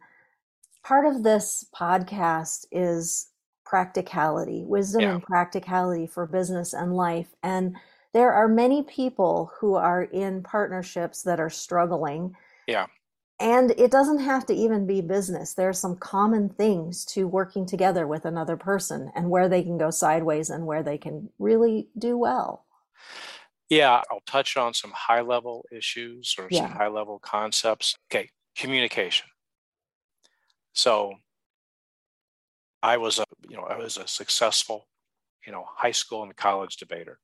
part 0.83 1.05
of 1.05 1.23
this 1.23 1.65
podcast 1.75 2.65
is 2.71 3.29
practicality 3.65 4.63
wisdom 4.63 5.01
yeah. 5.01 5.13
and 5.13 5.23
practicality 5.23 6.05
for 6.05 6.25
business 6.25 6.73
and 6.73 6.95
life 6.95 7.29
and 7.43 7.75
there 8.15 8.31
are 8.31 8.47
many 8.47 8.81
people 8.81 9.51
who 9.59 9.75
are 9.75 10.03
in 10.03 10.41
partnerships 10.41 11.21
that 11.23 11.37
are 11.41 11.49
struggling. 11.49 12.33
Yeah. 12.65 12.85
And 13.41 13.71
it 13.71 13.91
doesn't 13.91 14.19
have 14.19 14.45
to 14.45 14.53
even 14.53 14.87
be 14.87 15.01
business. 15.01 15.53
There 15.53 15.67
are 15.67 15.73
some 15.73 15.97
common 15.97 16.47
things 16.47 17.03
to 17.07 17.27
working 17.27 17.65
together 17.65 18.07
with 18.07 18.23
another 18.23 18.55
person 18.55 19.11
and 19.15 19.29
where 19.29 19.49
they 19.49 19.61
can 19.63 19.77
go 19.77 19.89
sideways 19.89 20.49
and 20.49 20.65
where 20.65 20.81
they 20.81 20.97
can 20.97 21.29
really 21.39 21.89
do 21.97 22.17
well. 22.17 22.63
Yeah, 23.69 24.01
I'll 24.11 24.21
touch 24.27 24.57
on 24.57 24.73
some 24.73 24.91
high 24.95 25.21
level 25.21 25.65
issues 25.71 26.35
or 26.37 26.47
yeah. 26.51 26.61
some 26.61 26.71
high 26.71 26.87
level 26.87 27.19
concepts. 27.19 27.95
Okay, 28.11 28.29
communication. 28.55 29.27
So 30.73 31.15
I 32.83 32.97
was 32.97 33.17
a, 33.17 33.25
you 33.49 33.57
know, 33.57 33.63
I 33.63 33.77
was 33.77 33.97
a 33.97 34.07
successful, 34.07 34.87
you 35.45 35.51
know, 35.51 35.65
high 35.75 35.91
school 35.91 36.23
and 36.23 36.35
college 36.35 36.77
debater. 36.77 37.19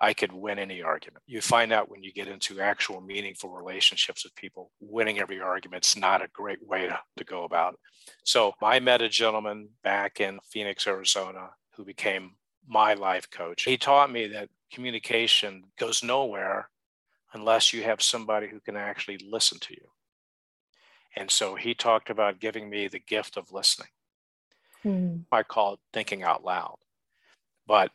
I 0.00 0.14
could 0.14 0.32
win 0.32 0.60
any 0.60 0.80
argument. 0.80 1.24
You 1.26 1.40
find 1.40 1.72
out 1.72 1.90
when 1.90 2.04
you 2.04 2.12
get 2.12 2.28
into 2.28 2.60
actual 2.60 3.00
meaningful 3.00 3.50
relationships 3.50 4.24
with 4.24 4.34
people, 4.36 4.70
winning 4.80 5.18
every 5.18 5.40
argument's 5.40 5.96
not 5.96 6.22
a 6.22 6.28
great 6.32 6.64
way 6.64 6.86
to, 6.86 6.98
to 7.16 7.24
go 7.24 7.42
about 7.42 7.74
it. 7.74 7.80
So 8.24 8.52
I 8.62 8.78
met 8.78 9.02
a 9.02 9.08
gentleman 9.08 9.70
back 9.82 10.20
in 10.20 10.38
Phoenix, 10.50 10.86
Arizona, 10.86 11.50
who 11.76 11.84
became 11.84 12.36
my 12.66 12.94
life 12.94 13.28
coach. 13.28 13.64
He 13.64 13.76
taught 13.76 14.12
me 14.12 14.28
that 14.28 14.48
communication 14.72 15.64
goes 15.78 16.02
nowhere 16.02 16.68
unless 17.32 17.72
you 17.72 17.82
have 17.82 18.02
somebody 18.02 18.48
who 18.48 18.60
can 18.60 18.76
actually 18.76 19.18
listen 19.18 19.58
to 19.60 19.74
you. 19.74 19.86
And 21.16 21.30
so 21.30 21.54
he 21.54 21.74
talked 21.74 22.10
about 22.10 22.40
giving 22.40 22.70
me 22.70 22.88
the 22.88 22.98
gift 23.00 23.36
of 23.36 23.52
listening. 23.52 23.88
Hmm. 24.82 25.16
I 25.32 25.42
call 25.42 25.74
it 25.74 25.80
thinking 25.92 26.22
out 26.22 26.44
loud. 26.44 26.76
But 27.66 27.90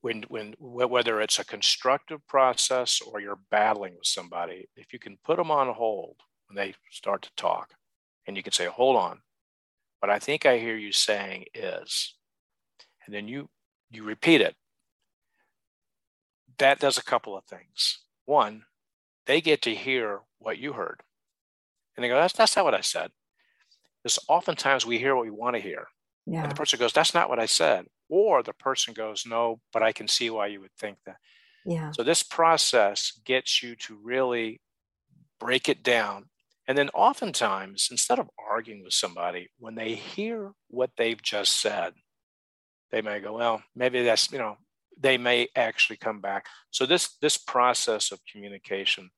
when 0.00 0.22
when 0.28 0.54
whether 0.58 1.20
it's 1.20 1.38
a 1.38 1.44
constructive 1.44 2.26
process 2.26 3.00
or 3.00 3.20
you're 3.20 3.40
battling 3.50 3.94
with 3.94 4.06
somebody 4.06 4.68
if 4.76 4.92
you 4.92 4.98
can 4.98 5.18
put 5.24 5.36
them 5.36 5.50
on 5.50 5.72
hold 5.74 6.16
when 6.48 6.56
they 6.56 6.74
start 6.90 7.22
to 7.22 7.30
talk 7.36 7.70
and 8.26 8.36
you 8.36 8.42
can 8.42 8.52
say 8.52 8.66
hold 8.66 8.96
on 8.96 9.20
what 10.00 10.10
i 10.10 10.18
think 10.18 10.46
i 10.46 10.58
hear 10.58 10.76
you 10.76 10.92
saying 10.92 11.44
is 11.54 12.14
and 13.04 13.14
then 13.14 13.26
you 13.26 13.48
you 13.90 14.04
repeat 14.04 14.40
it 14.40 14.54
that 16.58 16.78
does 16.78 16.98
a 16.98 17.04
couple 17.04 17.36
of 17.36 17.44
things. 17.44 17.98
One 18.24 18.64
they 19.28 19.40
get 19.42 19.60
to 19.62 19.74
hear 19.74 20.20
what 20.38 20.58
you 20.58 20.72
heard. 20.72 21.02
And 21.94 22.02
they 22.02 22.08
go 22.08 22.16
that's, 22.16 22.32
that's 22.32 22.56
not 22.56 22.64
what 22.64 22.74
i 22.74 22.80
said. 22.80 23.10
Because 24.02 24.18
oftentimes 24.28 24.86
we 24.86 24.98
hear 24.98 25.14
what 25.14 25.24
we 25.24 25.30
want 25.30 25.54
to 25.54 25.62
hear 25.62 25.86
yeah. 26.26 26.42
and 26.42 26.50
the 26.50 26.56
person 26.56 26.78
goes 26.78 26.92
that's 26.92 27.14
not 27.14 27.28
what 27.28 27.38
i 27.38 27.46
said. 27.46 27.86
Or 28.08 28.42
the 28.42 28.54
person 28.54 28.94
goes 28.94 29.24
no 29.26 29.60
but 29.72 29.82
i 29.82 29.92
can 29.92 30.08
see 30.08 30.30
why 30.30 30.48
you 30.48 30.60
would 30.60 30.74
think 30.78 30.98
that. 31.06 31.16
Yeah. 31.64 31.90
So 31.92 32.02
this 32.02 32.22
process 32.22 33.12
gets 33.24 33.62
you 33.62 33.76
to 33.76 33.98
really 34.02 34.60
break 35.38 35.68
it 35.68 35.82
down. 35.82 36.26
And 36.66 36.76
then 36.76 36.88
oftentimes 36.90 37.88
instead 37.90 38.18
of 38.18 38.30
arguing 38.50 38.82
with 38.82 38.94
somebody 38.94 39.50
when 39.58 39.74
they 39.74 39.94
hear 39.94 40.52
what 40.68 40.90
they've 40.96 41.22
just 41.22 41.60
said 41.60 41.94
they 42.90 43.02
may 43.02 43.20
go 43.20 43.34
well 43.34 43.62
maybe 43.74 44.02
that's 44.02 44.32
you 44.32 44.38
know 44.38 44.56
they 45.00 45.18
may 45.18 45.48
actually 45.54 45.96
come 45.96 46.20
back. 46.20 46.46
So 46.70 46.86
this 46.86 47.16
this 47.20 47.36
process 47.36 48.12
of 48.12 48.20
communication 48.30 49.10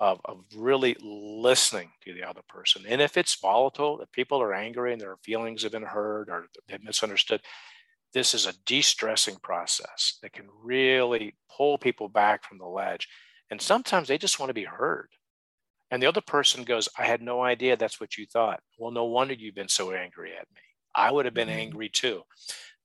of, 0.00 0.20
of 0.24 0.44
really 0.54 0.96
listening 1.00 1.90
to 2.04 2.14
the 2.14 2.22
other 2.22 2.42
person 2.48 2.84
and 2.88 3.02
if 3.02 3.16
it's 3.16 3.34
volatile 3.40 4.00
if 4.00 4.12
people 4.12 4.40
are 4.40 4.54
angry 4.54 4.92
and 4.92 5.00
their 5.00 5.16
feelings 5.24 5.64
have 5.64 5.72
been 5.72 5.82
hurt 5.82 6.28
or 6.30 6.46
they've 6.68 6.84
misunderstood 6.84 7.40
this 8.14 8.34
is 8.34 8.46
a 8.46 8.54
de-stressing 8.64 9.36
process 9.42 10.18
that 10.22 10.32
can 10.32 10.46
really 10.62 11.34
pull 11.54 11.78
people 11.78 12.08
back 12.08 12.44
from 12.44 12.58
the 12.58 12.66
ledge. 12.66 13.08
And 13.50 13.60
sometimes 13.60 14.08
they 14.08 14.18
just 14.18 14.38
want 14.38 14.50
to 14.50 14.54
be 14.54 14.64
heard. 14.64 15.08
And 15.90 16.02
the 16.02 16.06
other 16.06 16.20
person 16.20 16.64
goes 16.64 16.88
i 16.98 17.04
had 17.04 17.22
no 17.22 17.42
idea 17.42 17.76
that's 17.76 18.00
what 18.00 18.16
you 18.16 18.26
thought. 18.26 18.60
Well 18.78 18.90
no 18.90 19.04
wonder 19.04 19.34
you've 19.34 19.54
been 19.54 19.68
so 19.68 19.92
angry 19.92 20.32
at 20.32 20.48
me. 20.54 20.60
I 20.94 21.10
would 21.10 21.24
have 21.24 21.34
been 21.34 21.48
mm-hmm. 21.48 21.58
angry 21.58 21.88
too 21.88 22.22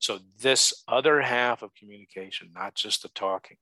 so 0.04 0.20
this 0.42 0.84
other 0.88 1.22
half 1.22 1.62
of 1.62 1.74
communication 1.76 2.50
not 2.54 2.76
just 2.76 3.04
the 3.04 3.10
talking 3.10 3.58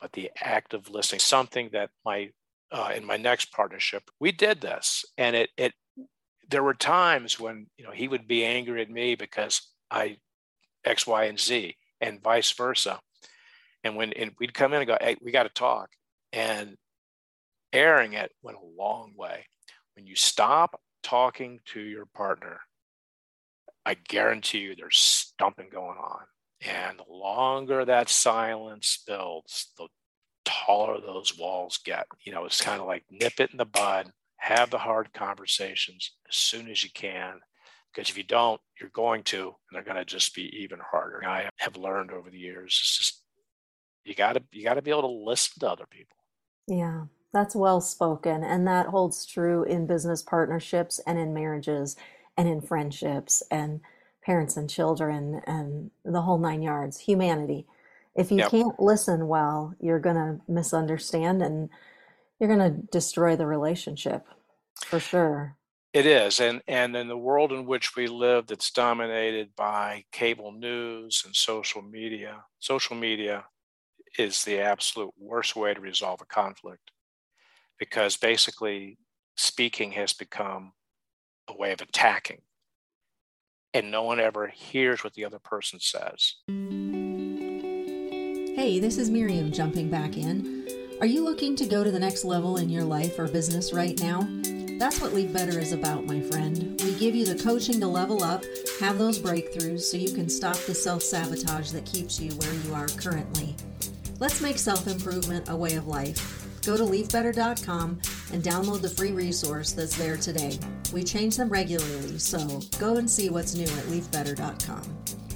but 0.00 0.12
the 0.12 0.30
active 0.40 0.88
listening 0.90 1.20
something 1.20 1.70
that 1.72 1.90
my 2.04 2.30
uh, 2.72 2.92
in 2.96 3.04
my 3.04 3.16
next 3.16 3.52
partnership 3.52 4.02
we 4.20 4.32
did 4.32 4.60
this 4.60 5.04
and 5.18 5.36
it 5.36 5.50
it 5.56 5.72
there 6.50 6.62
were 6.62 6.74
times 6.74 7.38
when 7.40 7.66
you 7.78 7.84
know 7.84 7.90
he 7.90 8.08
would 8.08 8.26
be 8.26 8.44
angry 8.44 8.82
at 8.82 8.90
me 8.90 9.14
because 9.14 9.62
i 9.90 10.16
X, 10.84 11.06
Y, 11.06 11.24
and 11.24 11.40
Z, 11.40 11.76
and 12.00 12.22
vice 12.22 12.50
versa. 12.52 13.00
And 13.82 13.96
when 13.96 14.12
and 14.14 14.32
we'd 14.38 14.54
come 14.54 14.72
in 14.72 14.80
and 14.80 14.86
go, 14.86 14.96
hey, 15.00 15.16
we 15.20 15.32
got 15.32 15.44
to 15.44 15.48
talk. 15.50 15.90
And 16.32 16.76
airing 17.72 18.14
it 18.14 18.32
went 18.42 18.58
a 18.58 18.82
long 18.82 19.12
way. 19.16 19.46
When 19.94 20.06
you 20.06 20.16
stop 20.16 20.80
talking 21.02 21.60
to 21.66 21.80
your 21.80 22.06
partner, 22.06 22.60
I 23.86 23.94
guarantee 23.94 24.58
you 24.58 24.74
there's 24.74 24.98
stumping 24.98 25.68
going 25.70 25.98
on. 25.98 26.22
And 26.66 26.98
the 26.98 27.12
longer 27.12 27.84
that 27.84 28.08
silence 28.08 29.02
builds, 29.06 29.72
the 29.76 29.88
taller 30.44 31.00
those 31.00 31.36
walls 31.38 31.78
get. 31.84 32.06
You 32.24 32.32
know, 32.32 32.44
it's 32.44 32.60
kind 32.60 32.80
of 32.80 32.86
like 32.86 33.04
nip 33.10 33.40
it 33.40 33.50
in 33.50 33.58
the 33.58 33.66
bud, 33.66 34.10
have 34.36 34.70
the 34.70 34.78
hard 34.78 35.12
conversations 35.12 36.12
as 36.28 36.36
soon 36.36 36.68
as 36.68 36.82
you 36.82 36.90
can, 36.94 37.40
because 37.92 38.08
if 38.08 38.16
you 38.16 38.24
don't, 38.24 38.60
you're 38.80 38.90
going 38.90 39.22
to, 39.24 39.42
and 39.44 39.54
they're 39.72 39.82
going 39.82 39.96
to 39.96 40.04
just 40.04 40.34
be 40.34 40.44
even 40.62 40.78
harder. 40.80 41.22
I 41.26 41.48
have 41.58 41.76
learned 41.76 42.10
over 42.10 42.30
the 42.30 42.38
years, 42.38 42.78
it's 42.82 42.98
just 42.98 43.22
you 44.04 44.14
got 44.14 44.34
to 44.34 44.42
you 44.52 44.64
got 44.64 44.74
to 44.74 44.82
be 44.82 44.90
able 44.90 45.02
to 45.02 45.24
listen 45.24 45.60
to 45.60 45.70
other 45.70 45.86
people. 45.90 46.16
Yeah, 46.66 47.04
that's 47.32 47.54
well 47.54 47.80
spoken, 47.80 48.42
and 48.42 48.66
that 48.66 48.86
holds 48.86 49.26
true 49.26 49.64
in 49.64 49.86
business 49.86 50.22
partnerships 50.22 51.00
and 51.06 51.18
in 51.18 51.32
marriages 51.32 51.96
and 52.36 52.48
in 52.48 52.60
friendships 52.60 53.42
and 53.50 53.80
parents 54.24 54.56
and 54.56 54.70
children 54.70 55.42
and 55.46 55.90
the 56.04 56.22
whole 56.22 56.38
nine 56.38 56.62
yards. 56.62 57.00
Humanity. 57.00 57.66
If 58.14 58.30
you 58.30 58.38
yep. 58.38 58.50
can't 58.50 58.80
listen 58.80 59.28
well, 59.28 59.74
you're 59.80 60.00
going 60.00 60.16
to 60.16 60.40
misunderstand 60.48 61.42
and 61.42 61.68
you're 62.38 62.54
going 62.54 62.72
to 62.72 62.82
destroy 62.90 63.36
the 63.36 63.46
relationship 63.46 64.26
for 64.86 65.00
sure. 65.00 65.56
It 65.92 66.06
is, 66.06 66.40
and 66.40 66.60
and 66.66 66.96
in 66.96 67.06
the 67.06 67.16
world 67.16 67.52
in 67.52 67.66
which 67.66 67.94
we 67.94 68.08
live, 68.08 68.48
that's 68.48 68.72
dominated 68.72 69.54
by 69.54 70.04
cable 70.10 70.50
news 70.50 71.22
and 71.24 71.36
social 71.36 71.82
media. 71.82 72.42
Social 72.58 72.96
media 72.96 73.44
is 74.18 74.42
the 74.42 74.58
absolute 74.58 75.12
worst 75.16 75.54
way 75.54 75.72
to 75.72 75.80
resolve 75.80 76.20
a 76.20 76.24
conflict, 76.24 76.90
because 77.78 78.16
basically 78.16 78.98
speaking 79.36 79.92
has 79.92 80.12
become 80.12 80.72
a 81.48 81.56
way 81.56 81.72
of 81.72 81.80
attacking, 81.80 82.42
and 83.72 83.90
no 83.90 84.02
one 84.02 84.20
ever 84.20 84.48
hears 84.48 85.02
what 85.02 85.14
the 85.14 85.24
other 85.24 85.38
person 85.38 85.80
says. 85.80 86.34
Hey, 88.56 88.78
this 88.78 88.98
is 88.98 89.10
Miriam 89.10 89.50
jumping 89.52 89.90
back 89.90 90.16
in. 90.16 90.68
Are 91.00 91.06
you 91.06 91.24
looking 91.24 91.56
to 91.56 91.66
go 91.66 91.82
to 91.82 91.90
the 91.90 91.98
next 91.98 92.24
level 92.24 92.56
in 92.56 92.70
your 92.70 92.84
life 92.84 93.18
or 93.18 93.26
business 93.26 93.72
right 93.72 93.98
now? 94.00 94.20
That's 94.78 95.00
what 95.00 95.12
Leave 95.12 95.32
Better 95.32 95.58
is 95.58 95.72
about, 95.72 96.06
my 96.06 96.20
friend. 96.20 96.80
We 96.82 96.94
give 96.94 97.14
you 97.14 97.26
the 97.26 97.42
coaching 97.42 97.80
to 97.80 97.86
level 97.86 98.22
up, 98.22 98.44
have 98.80 98.98
those 98.98 99.18
breakthroughs 99.18 99.80
so 99.80 99.96
you 99.96 100.12
can 100.12 100.28
stop 100.28 100.56
the 100.56 100.74
self 100.74 101.02
sabotage 101.02 101.70
that 101.72 101.84
keeps 101.84 102.20
you 102.20 102.32
where 102.32 102.54
you 102.54 102.74
are 102.74 102.88
currently. 102.88 103.54
Let's 104.18 104.40
make 104.40 104.58
self 104.58 104.86
improvement 104.86 105.48
a 105.48 105.56
way 105.56 105.74
of 105.74 105.86
life. 105.86 106.60
Go 106.64 106.76
to 106.76 106.82
leavebetter.com 106.84 108.00
and 108.32 108.42
download 108.42 108.82
the 108.82 108.88
free 108.88 109.12
resource 109.12 109.72
that's 109.72 109.96
there 109.96 110.16
today. 110.16 110.58
We 110.92 111.02
change 111.02 111.36
them 111.36 111.48
regularly, 111.48 112.18
so 112.18 112.60
go 112.78 112.96
and 112.96 113.10
see 113.10 113.28
what's 113.28 113.54
new 113.54 113.64
at 113.64 113.84
leavebetter.com. 113.86 114.82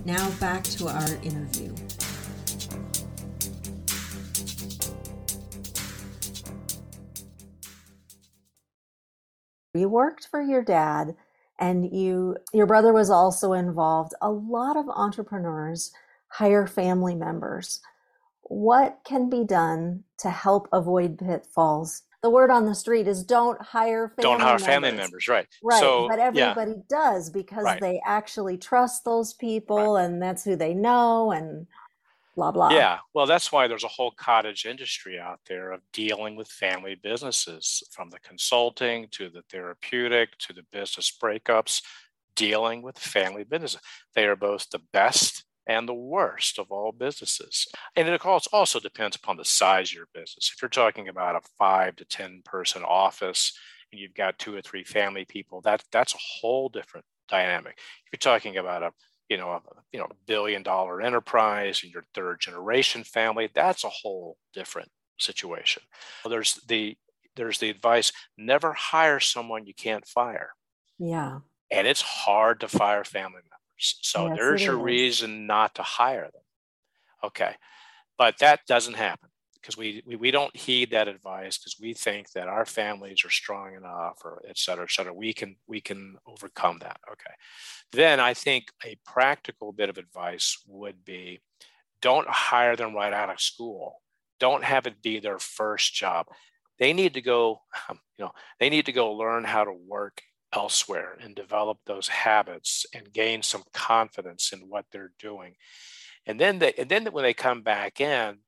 Now 0.05 0.31
back 0.41 0.65
to 0.65 0.89
our 0.89 1.15
interview. 1.23 1.75
You 9.75 9.89
worked 9.89 10.27
for 10.31 10.41
your 10.41 10.63
dad 10.63 11.15
and 11.59 11.93
you 11.93 12.37
your 12.53 12.67
brother 12.67 12.93
was 12.93 13.11
also 13.11 13.53
involved. 13.53 14.13
A 14.21 14.31
lot 14.31 14.77
of 14.77 14.89
entrepreneurs 14.89 15.93
hire 16.29 16.67
family 16.67 17.15
members. 17.15 17.81
What 18.43 18.99
can 19.05 19.29
be 19.29 19.45
done 19.45 20.05
to 20.19 20.31
help 20.31 20.69
avoid 20.73 21.19
pitfalls? 21.19 22.03
The 22.29 22.33
word 22.35 22.51
on 22.51 22.67
the 22.67 22.75
street 22.75 23.09
is 23.09 23.23
don't 23.25 23.59
hire 23.63 24.11
family 24.11 24.23
don't 24.23 24.41
hire 24.41 24.59
members. 24.59 24.67
family 24.67 24.93
members, 24.93 25.29
right? 25.29 25.47
Right, 25.63 25.81
So, 25.81 26.09
but 26.11 26.19
yeah. 26.19 26.27
everybody 26.51 26.75
does 26.87 27.31
because 27.31 27.65
Right. 27.65 27.81
they 27.81 28.03
actually 28.05 28.59
trust 28.59 29.07
those 29.07 29.33
people 29.33 29.97
and 29.97 30.21
that's 30.21 30.45
who 30.45 30.55
they 30.55 30.75
know 30.75 31.33
and 31.33 31.67
blah 32.37 32.51
blah. 32.53 32.69
Yeah, 32.69 32.99
well, 33.15 33.25
that's 33.25 33.51
why 33.51 33.67
there's 33.67 33.83
a 33.83 33.89
whole 33.89 34.11
cottage 34.11 34.67
industry 34.67 35.19
out 35.19 35.41
there 35.49 35.73
of 35.73 35.81
dealing 35.95 36.37
with 36.37 36.49
family 36.49 36.97
businesses, 37.03 37.83
from 37.93 38.11
the 38.11 38.21
consulting 38.21 39.09
to 39.13 39.31
the 39.31 39.41
therapeutic 39.51 40.37
to 40.41 40.53
the 40.53 40.65
business 40.71 41.11
breakups, 41.11 41.83
dealing 42.37 42.83
with 42.83 42.99
family 42.99 43.45
business 43.45 43.79
They 44.15 44.27
are 44.27 44.37
both 44.37 44.69
the 44.69 44.83
best 44.93 45.45
and 45.69 45.87
the 45.87 45.95
worst 45.95 46.59
of 46.59 46.71
all 46.71 46.93
businesses. 46.93 47.69
And 47.95 48.09
it 48.09 48.25
also 48.25 48.51
also 48.53 48.81
depends 48.81 49.17
upon 49.17 49.37
the 49.37 49.45
size 49.45 49.91
of 49.91 49.95
your 49.95 50.09
business. 50.13 50.51
If 50.53 50.63
you're 50.63 50.69
talking 50.69 51.09
about 51.09 51.37
a 51.37 51.49
five 51.59 51.97
to 51.97 52.05
10 52.05 52.43
person 52.45 52.83
office 52.83 53.57
and 53.93 54.01
you've 54.01 54.15
got 54.15 54.39
two 54.39 54.57
or 54.57 54.63
three 54.63 54.83
family 54.83 55.25
people, 55.27 55.61
that, 55.61 55.85
that's 55.93 56.15
a 56.15 56.19
whole 56.41 56.69
different 56.69 57.05
dynamic. 57.29 57.75
If 57.77 58.13
you're 58.13 58.35
talking 58.35 58.57
about 58.57 58.83
a 58.83 58.93
you 59.29 59.37
know, 59.37 59.51
a 59.51 59.61
you 59.93 59.99
know, 59.99 60.09
billion 60.27 60.63
dollar 60.63 61.03
enterprise 61.03 61.83
and 61.83 61.93
your 61.93 62.05
third 62.15 62.41
generation 62.41 63.05
family, 63.05 63.51
that's 63.55 63.85
a 63.85 63.89
whole 63.91 64.39
different 64.55 64.89
situation. 65.19 65.83
There's 66.29 66.55
the 66.67 66.97
there's 67.37 67.59
the 67.59 67.71
advice 67.71 68.11
never 68.37 68.73
hire 68.73 69.21
someone 69.21 69.67
you 69.67 69.75
can't 69.75 70.07
fire. 70.07 70.51
Yeah. 70.99 71.41
And 71.71 71.87
it's 71.87 72.01
hard 72.01 72.61
to 72.61 72.69
fire 72.69 73.05
family 73.05 73.35
members. 73.35 73.48
So 73.79 74.29
Yes, 74.29 74.37
there's 74.39 74.63
is. 74.63 74.69
reason 74.77 75.47
not 75.47 75.75
to 75.77 75.83
hire 75.83 76.31
them. 76.33 76.43
Okay. 77.25 77.55
But 78.17 78.39
that 78.39 78.61
doesn't 78.67 78.95
happen 78.97 79.29
because 79.55 79.77
we, 79.77 80.03
we 80.07 80.17
we 80.17 80.31
don't 80.31 80.55
heed 80.57 80.91
that 80.91 81.09
advice 81.09 81.59
because 81.59 81.77
we 81.81 81.95
think 81.95 82.31
that 82.33 82.49
our 82.49 82.65
families 82.65 83.25
are 83.25 83.31
strong 83.31 83.75
enough 83.75 84.19
or 84.25 84.43
et 84.49 84.59
cetera, 84.59 84.85
et 84.85 84.91
cetera. 84.91 85.13
We 85.15 85.33
can 85.33 85.57
we 85.67 85.81
can 85.81 86.17
overcome 86.27 86.79
that. 86.81 87.01
Okay. 87.11 87.35
Then 87.93 88.21
I 88.21 88.35
think 88.35 88.73
a 88.85 88.97
practical 89.05 89.73
bit 89.73 89.89
of 89.89 89.99
advice 89.99 90.63
would 90.67 91.05
be 91.05 91.41
don't 92.01 92.29
hire 92.29 92.77
them 92.77 92.95
right 92.95 93.13
out 93.13 93.31
of 93.31 93.41
school. 93.41 94.03
Don't 94.41 94.65
have 94.65 94.87
it 94.87 95.03
be 95.03 95.19
their 95.19 95.39
first 95.39 95.95
job. 95.95 96.27
They 96.79 96.93
need 96.93 97.15
to 97.15 97.21
go, 97.21 97.63
you 97.91 97.97
know, 98.25 98.33
they 98.61 98.71
need 98.71 98.87
to 98.87 98.93
go 98.93 99.13
learn 99.13 99.45
how 99.45 99.65
to 99.65 99.73
work 99.73 100.23
elsewhere 100.53 101.17
and 101.21 101.35
develop 101.35 101.79
those 101.85 102.09
habits 102.09 102.87
and 102.95 103.13
gain 103.13 103.43
some 103.43 103.63
confidence 103.73 104.53
in 104.53 104.61
what 104.69 104.87
they're 104.91 105.13
doing. 105.19 105.55
And 106.27 106.39
then 106.39 106.59
they, 106.59 106.73
and 106.75 106.89
then 106.89 107.07
when 107.07 107.25
they 107.25 107.35
come 107.35 107.63
back 107.63 108.01
in, 108.01 108.39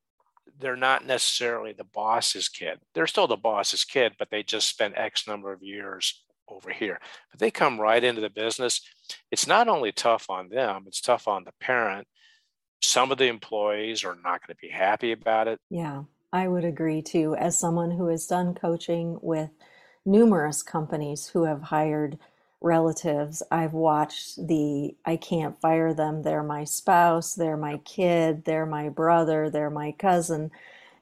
they're 0.59 0.77
not 0.77 1.07
necessarily 1.07 1.73
the 1.73 1.85
boss's 1.85 2.49
kid. 2.49 2.79
They're 2.95 3.07
still 3.07 3.27
the 3.27 3.37
boss's 3.37 3.85
kid, 3.85 4.15
but 4.19 4.31
they 4.31 4.43
just 4.43 4.69
spent 4.69 4.97
X 4.97 5.27
number 5.27 5.53
of 5.53 5.63
years 5.63 6.23
over 6.49 6.71
here. 6.71 7.01
But 7.31 7.41
they 7.41 7.51
come 7.51 7.81
right 7.81 8.03
into 8.03 8.21
the 8.21 8.31
business. 8.31 8.81
It's 9.31 9.47
not 9.47 9.69
only 9.69 9.93
tough 9.93 10.29
on 10.29 10.49
them, 10.49 10.85
it's 10.87 11.01
tough 11.01 11.29
on 11.29 11.45
the 11.45 11.53
parent. 11.61 12.07
Some 12.83 13.13
of 13.13 13.19
the 13.19 13.27
employees 13.27 14.05
are 14.05 14.17
not 14.17 14.47
going 14.47 14.55
to 14.55 14.61
be 14.61 14.71
happy 14.71 15.13
about 15.13 15.49
it. 15.49 15.61
Yeah, 15.71 16.05
I 16.33 16.49
would 16.49 16.65
agree 16.65 17.03
too. 17.03 17.37
As 17.37 17.59
someone 17.59 17.91
who 17.91 18.09
has 18.09 18.27
done 18.27 18.55
coaching 18.55 19.19
with 19.23 19.51
numerous 20.11 20.63
companies 20.63 21.29
who 21.29 21.45
have 21.45 21.63
hired 21.63 22.19
relatives, 22.61 23.43
I've 23.51 23.73
watched 23.73 24.47
the 24.47 24.95
I 25.07 25.17
can't 25.17 25.59
fire 25.61 25.95
them. 25.95 26.23
They're 26.23 26.43
my 26.43 26.65
spouse, 26.65 27.35
they're 27.35 27.57
my 27.57 27.79
kid, 27.79 28.45
they're 28.45 28.67
my 28.67 28.89
brother, 28.89 29.49
they're 29.49 29.71
my 29.71 29.93
cousin. 29.93 30.51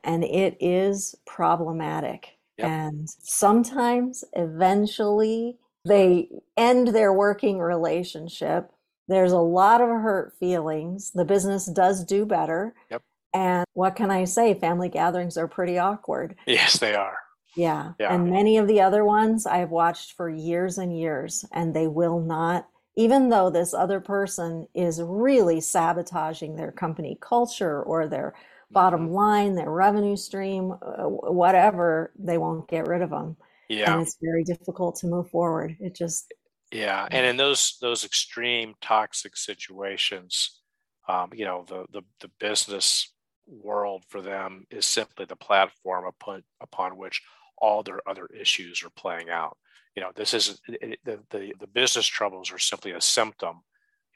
And 0.05 0.23
it 0.23 0.57
is 0.61 1.17
problematic. 1.27 2.39
Yep. 2.59 2.69
And 2.69 3.09
sometimes, 3.21 4.25
eventually, 4.35 5.59
they 5.85 6.29
end 6.57 6.89
their 6.89 7.13
working 7.13 7.59
relationship. 7.59 8.71
There's 9.09 9.33
a 9.33 9.39
lot 9.39 9.81
of 9.81 9.89
hurt 9.89 10.35
feelings. 10.39 11.13
The 11.13 11.25
business 11.25 11.67
does 11.67 12.05
do 12.05 12.27
better. 12.27 12.75
Yep. 12.91 13.03
And 13.35 13.65
what 13.75 13.97
can 13.97 14.11
I 14.11 14.25
say? 14.25 14.55
Family 14.55 14.89
gatherings 14.89 15.37
are 15.37 15.49
pretty 15.49 15.79
awkward. 15.79 16.37
Yes, 16.47 16.79
they 16.79 16.95
are. 16.95 17.17
Yeah. 17.59 17.95
Yeah. 17.99 18.17
And 18.17 18.31
many 18.31 18.57
of 18.57 18.69
the 18.69 18.81
other 18.81 19.05
ones 19.05 19.47
I've 19.47 19.71
watched 19.71 20.13
for 20.13 20.31
years 20.31 20.79
and 20.79 20.97
years, 20.97 21.45
and 21.53 21.75
they 21.75 21.89
will 21.89 22.21
not, 22.21 22.69
even 22.97 23.29
though 23.31 23.51
this 23.51 23.75
other 23.75 24.01
person 24.01 24.69
is 24.75 25.03
really 25.03 25.61
sabotaging 25.61 26.57
their 26.57 26.73
company 26.73 27.19
culture 27.21 27.83
or 27.83 28.07
their 28.09 28.35
bottom 28.71 29.09
Mhm. 29.09 29.13
line, 29.13 29.55
their 29.55 29.71
revenue 29.71 30.17
stream, 30.17 30.73
uh, 30.73 31.09
whatever, 31.09 32.13
they 32.19 32.39
won't 32.39 32.69
get 32.69 32.87
rid 32.87 33.03
of 33.03 33.11
them. 33.11 33.37
Yeah. 33.69 33.87
And 33.87 34.03
it's 34.03 34.17
very 34.23 34.45
difficult 34.45 34.97
to 34.97 35.07
move 35.09 35.31
forward. 35.31 35.77
It 35.81 35.95
just, 35.97 36.33
Yeah, 36.71 37.09
and 37.11 37.25
in 37.25 37.37
those 37.39 37.79
those 37.81 38.05
extreme 38.05 38.75
toxic 38.81 39.37
situations, 39.37 40.63
um, 41.09 41.31
you 41.33 41.45
know, 41.47 41.65
the, 41.65 41.87
the 41.91 42.03
the 42.21 42.29
business 42.39 43.15
world 43.47 44.05
for 44.11 44.21
them 44.21 44.67
is 44.71 44.85
simply 44.87 45.25
the 45.25 45.37
platform 45.37 46.05
upon 46.07 46.45
upon 46.61 46.99
which 46.99 47.23
all 47.61 47.83
their 47.83 48.01
other 48.09 48.27
issues 48.27 48.83
are 48.83 48.91
playing 48.91 49.31
out. 49.31 49.57
You 49.97 50.03
know, 50.03 50.13
this 50.15 50.35
isn't 50.35 50.61
it- 50.69 51.01
the 51.05 51.21
the, 51.31 51.55
the 51.59 51.67
business 51.67 52.07
troubles 52.07 52.53
are 52.53 52.59
simply 52.59 52.93
a 52.93 53.01
symptom. 53.01 53.61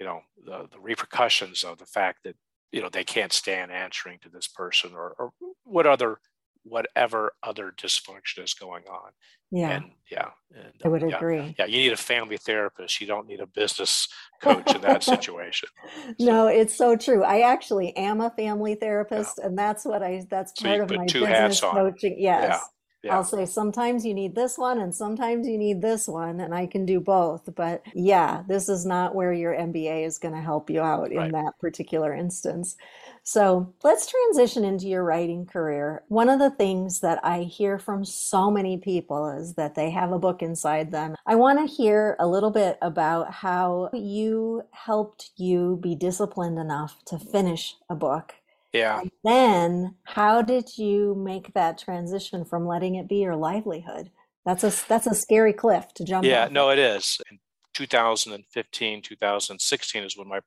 You 0.00 0.06
know, 0.06 0.20
the 0.44 0.68
the 0.70 0.80
repercussions 0.80 1.64
of 1.64 1.78
the 1.78 1.86
fact 1.86 2.20
that 2.24 2.36
you 2.72 2.80
know 2.82 2.88
they 2.88 3.04
can't 3.04 3.32
stand 3.32 3.70
answering 3.72 4.18
to 4.22 4.28
this 4.28 4.48
person 4.48 4.92
or 4.94 5.14
or 5.18 5.32
what 5.64 5.86
other 5.86 6.18
whatever 6.64 7.32
other 7.42 7.72
dysfunction 7.76 8.44
is 8.44 8.54
going 8.54 8.84
on. 8.86 9.10
yeah, 9.50 9.70
And 9.72 9.84
yeah, 10.08 10.28
and, 10.54 10.72
I 10.84 10.88
would 10.88 11.02
yeah, 11.02 11.16
agree. 11.16 11.54
yeah, 11.58 11.64
you 11.66 11.78
need 11.78 11.92
a 11.92 11.96
family 11.96 12.36
therapist. 12.36 13.00
You 13.00 13.08
don't 13.08 13.26
need 13.26 13.40
a 13.40 13.48
business 13.48 14.06
coach 14.40 14.72
in 14.72 14.80
that 14.82 15.02
situation. 15.02 15.68
No, 16.20 16.46
it's 16.46 16.74
so 16.76 16.96
true. 16.96 17.24
I 17.24 17.40
actually 17.40 17.96
am 17.96 18.20
a 18.20 18.30
family 18.30 18.76
therapist, 18.76 19.38
and 19.38 19.58
that's 19.58 19.84
what 19.84 20.02
I, 20.02 20.24
that's 20.30 20.52
So 20.56 20.64
part 20.68 20.80
of 20.80 20.90
my 20.90 21.06
two 21.06 21.20
business 21.20 21.60
hats 21.60 21.62
on. 21.64 21.74
coaching. 21.74 22.16
Yes. 22.18 22.44
Yeah. 22.44 22.60
I'll 23.10 23.24
say 23.24 23.46
sometimes 23.46 24.04
you 24.06 24.14
need 24.14 24.34
this 24.34 24.56
one 24.58 24.78
and 24.80 24.94
sometimes 24.94 25.46
you 25.46 25.58
need 25.58 25.82
this 25.82 26.06
one, 26.06 26.40
and 26.40 26.54
I 26.54 26.66
can 26.66 26.86
do 26.86 27.00
both. 27.00 27.48
But 27.54 27.82
yeah, 27.94 28.42
this 28.48 28.68
is 28.68 28.86
not 28.86 29.14
where 29.14 29.32
your 29.32 29.54
MBA 29.54 30.04
is 30.06 30.18
going 30.18 30.34
to 30.34 30.40
help 30.40 30.70
you 30.70 30.80
out 30.80 31.10
in 31.12 31.18
Right. 31.18 31.32
that 31.32 31.58
particular 31.60 32.14
instance. 32.14 32.76
So 33.24 33.72
let's 33.84 34.06
transition 34.06 34.64
into 34.64 34.88
your 34.88 35.04
writing 35.04 35.46
career. 35.46 36.02
One 36.08 36.28
of 36.28 36.38
the 36.40 36.50
things 36.50 37.00
that 37.00 37.20
I 37.24 37.42
hear 37.42 37.78
from 37.78 38.04
so 38.04 38.50
many 38.50 38.78
people 38.78 39.28
is 39.28 39.54
that 39.54 39.74
they 39.74 39.90
have 39.90 40.12
a 40.12 40.18
book 40.18 40.42
inside 40.42 40.90
them. 40.90 41.14
I 41.26 41.34
want 41.36 41.58
to 41.60 41.72
hear 41.72 42.16
a 42.18 42.26
little 42.26 42.50
bit 42.50 42.78
about 42.82 43.32
how 43.32 43.90
you 43.92 44.62
helped 44.72 45.30
you 45.36 45.78
be 45.80 45.94
disciplined 45.94 46.58
enough 46.58 47.02
to 47.06 47.18
finish 47.18 47.76
a 47.88 47.94
book. 47.94 48.34
Yeah. 48.72 49.02
Then, 49.22 49.96
how 50.04 50.42
did 50.42 50.78
you 50.78 51.14
make 51.14 51.52
that 51.54 51.78
transition 51.78 52.44
from 52.44 52.66
letting 52.66 52.94
it 52.94 53.08
be 53.08 53.16
your 53.16 53.36
livelihood? 53.36 54.10
That's 54.44 54.64
a 54.64 54.72
that's 54.88 55.06
a 55.06 55.14
scary 55.14 55.52
cliff 55.52 55.92
to 55.94 56.04
jump 56.04 56.26
Yeah. 56.26 56.46
off 56.46 56.50
No, 56.50 56.70
it 56.70 56.78
is. 56.78 57.20
In 57.30 57.38
2015, 57.74 59.02
2016 59.02 60.02
is 60.02 60.16
when 60.16 60.28
my 60.28 60.40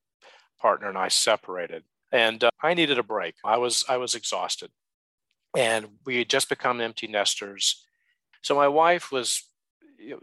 partner 0.60 0.90
and 0.90 0.98
I 0.98 1.08
separated, 1.08 1.84
and 2.12 2.44
uh, 2.44 2.50
I 2.62 2.74
needed 2.74 2.98
a 2.98 3.04
break. 3.04 3.36
I 3.46 3.58
was 3.58 3.86
I 3.88 3.98
was 3.98 4.16
exhausted, 4.16 4.72
and 5.56 5.88
we 6.06 6.18
had 6.18 6.30
just 6.30 6.50
become 6.50 6.82
empty 6.82 7.08
nesters. 7.08 7.86
So 8.42 8.56
my 8.56 8.68
wife 8.68 9.12
was 9.12 9.44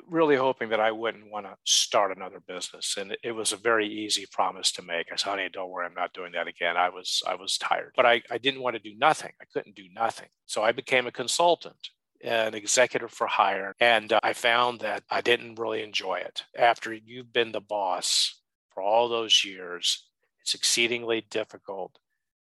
really 0.09 0.37
hoping 0.37 0.69
that 0.71 0.81
I 0.81 0.93
wouldn't 0.93 1.31
want 1.31 1.47
to 1.47 1.57
start 1.65 2.17
another 2.17 2.41
business, 2.41 2.97
and 2.97 3.17
it 3.23 3.33
was 3.33 3.53
a 3.53 3.57
very 3.57 3.87
easy 3.87 4.27
promise 4.31 4.73
to 4.73 4.83
make. 4.83 5.09
I 5.13 5.17
said, 5.17 5.31
"Honey, 5.31 5.49
don't 5.53 5.71
worry, 5.71 5.87
I'm 5.87 5.95
not 5.95 6.15
doing 6.15 6.33
that 6.33 6.49
again." 6.49 6.77
I 6.77 6.89
was 6.89 7.23
I 7.27 7.35
was 7.35 7.59
tired, 7.59 7.93
but 7.97 8.07
I 8.07 8.23
I 8.31 8.39
didn't 8.39 8.63
want 8.63 8.77
to 8.77 8.91
do 8.91 8.97
nothing. 8.99 9.33
I 9.41 9.45
couldn't 9.53 9.77
do 9.77 9.87
nothing, 9.95 10.29
so 10.47 10.63
I 10.63 10.73
became 10.73 11.07
a 11.07 11.13
consultant 11.13 11.91
an 12.23 12.55
executive 12.55 13.11
for 13.11 13.27
hire. 13.27 13.75
And 13.81 14.13
uh, 14.13 14.21
I 14.23 14.33
found 14.33 14.81
that 14.81 15.03
I 15.11 15.21
didn't 15.21 15.59
really 15.59 15.83
enjoy 15.83 16.17
it. 16.17 16.45
After 16.57 16.93
you've 16.93 17.33
been 17.33 17.53
the 17.53 17.61
boss 17.61 18.41
for 18.71 18.83
all 18.83 19.09
those 19.09 19.45
years, 19.45 20.07
it's 20.41 20.55
exceedingly 20.55 21.27
difficult 21.31 21.99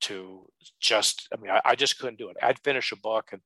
to 0.02 0.46
just, 0.80 1.28
I 1.32 1.40
mean, 1.40 1.50
I, 1.50 1.60
I 1.64 1.74
just 1.74 1.98
couldn't 1.98 2.18
do 2.18 2.28
it. 2.28 2.36
I'd 2.42 2.58
finish 2.60 2.92
a 2.92 2.96
book 2.96 3.30
and 3.32 3.40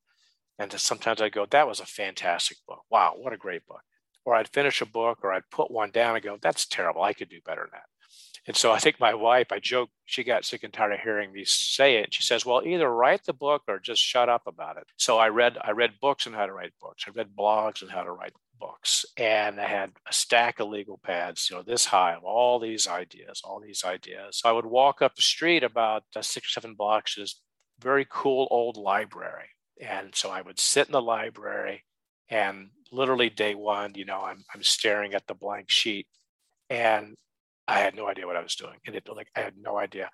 And 0.60 0.70
sometimes 0.78 1.22
I'd 1.22 1.32
go, 1.32 1.46
that 1.46 1.66
was 1.66 1.80
a 1.80 1.86
fantastic 1.86 2.58
book. 2.68 2.82
Wow, 2.90 3.14
what 3.16 3.32
a 3.32 3.38
great 3.38 3.66
book. 3.66 3.80
Or 4.26 4.34
I'd 4.34 4.48
finish 4.48 4.82
a 4.82 4.86
book 4.86 5.20
or 5.22 5.32
I'd 5.32 5.48
put 5.50 5.70
one 5.70 5.90
down 5.90 6.14
and 6.14 6.22
go, 6.22 6.36
that's 6.40 6.66
terrible. 6.66 7.02
I 7.02 7.14
could 7.14 7.30
do 7.30 7.40
better 7.46 7.62
than 7.62 7.70
that. 7.72 7.84
And 8.46 8.56
so 8.56 8.70
I 8.70 8.78
think 8.78 9.00
my 9.00 9.14
wife, 9.14 9.52
I 9.52 9.58
joke, 9.58 9.88
she 10.04 10.22
got 10.22 10.44
sick 10.44 10.62
and 10.62 10.72
tired 10.72 10.92
of 10.92 11.00
hearing 11.00 11.32
me 11.32 11.44
say 11.46 11.96
it. 11.96 12.12
She 12.12 12.22
says, 12.22 12.44
"Well, 12.44 12.62
either 12.66 12.90
write 12.90 13.24
the 13.24 13.32
book 13.32 13.62
or 13.68 13.78
just 13.78 14.02
shut 14.02 14.28
up 14.28 14.46
about 14.46 14.76
it." 14.76 14.84
So 14.96 15.18
I 15.18 15.28
read 15.28 15.58
I 15.62 15.70
read 15.72 16.00
books 16.00 16.26
on 16.26 16.32
how 16.32 16.46
to 16.46 16.52
write 16.52 16.72
books. 16.80 17.04
I 17.06 17.10
read 17.10 17.36
blogs 17.36 17.82
on 17.82 17.90
how 17.90 18.02
to 18.02 18.10
write 18.10 18.32
books, 18.58 19.04
and 19.16 19.60
I 19.60 19.66
had 19.66 19.92
a 20.08 20.12
stack 20.12 20.58
of 20.58 20.68
legal 20.68 20.98
pads, 20.98 21.48
you 21.50 21.56
know, 21.56 21.62
this 21.62 21.86
high 21.86 22.14
of 22.14 22.24
all 22.24 22.58
these 22.58 22.88
ideas, 22.88 23.42
all 23.44 23.60
these 23.60 23.84
ideas. 23.84 24.38
So 24.38 24.48
I 24.48 24.52
would 24.52 24.66
walk 24.66 25.02
up 25.02 25.14
the 25.16 25.22
street 25.22 25.62
about 25.62 26.04
uh, 26.16 26.22
six 26.22 26.52
seven 26.54 26.74
blocks 26.74 27.14
to 27.14 27.20
this 27.20 27.40
very 27.78 28.06
cool 28.10 28.48
old 28.50 28.76
library, 28.76 29.50
and 29.80 30.14
so 30.14 30.30
I 30.30 30.42
would 30.42 30.58
sit 30.58 30.86
in 30.86 30.92
the 30.92 31.02
library, 31.02 31.84
and 32.28 32.70
literally 32.92 33.30
day 33.30 33.54
one, 33.54 33.92
you 33.94 34.04
know, 34.04 34.20
I'm 34.22 34.44
I'm 34.54 34.62
staring 34.62 35.14
at 35.14 35.26
the 35.26 35.34
blank 35.34 35.70
sheet, 35.70 36.06
and 36.68 37.16
I 37.66 37.78
had 37.80 37.94
no 37.94 38.08
idea 38.08 38.26
what 38.26 38.36
I 38.36 38.42
was 38.42 38.56
doing, 38.56 38.76
and 38.86 38.96
it 38.96 39.08
like 39.08 39.28
I 39.36 39.40
had 39.40 39.54
no 39.56 39.78
idea. 39.78 40.10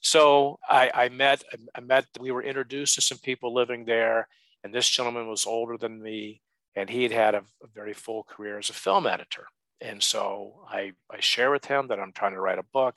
So 0.00 0.58
I, 0.68 0.90
I 0.94 1.08
met 1.08 1.42
I 1.74 1.80
met 1.80 2.06
we 2.20 2.30
were 2.30 2.42
introduced 2.42 2.94
to 2.96 3.00
some 3.00 3.18
people 3.18 3.54
living 3.54 3.84
there, 3.84 4.28
and 4.62 4.74
this 4.74 4.88
gentleman 4.88 5.28
was 5.28 5.46
older 5.46 5.76
than 5.76 6.02
me, 6.02 6.42
and 6.74 6.90
he 6.90 7.02
had 7.02 7.12
had 7.12 7.34
a, 7.34 7.44
a 7.62 7.66
very 7.74 7.94
full 7.94 8.24
career 8.24 8.58
as 8.58 8.70
a 8.70 8.74
film 8.74 9.06
editor. 9.06 9.46
And 9.80 10.02
so 10.02 10.64
I 10.68 10.92
I 11.10 11.20
share 11.20 11.50
with 11.50 11.64
him 11.66 11.88
that 11.88 12.00
I'm 12.00 12.12
trying 12.12 12.34
to 12.34 12.40
write 12.40 12.58
a 12.58 12.72
book, 12.72 12.96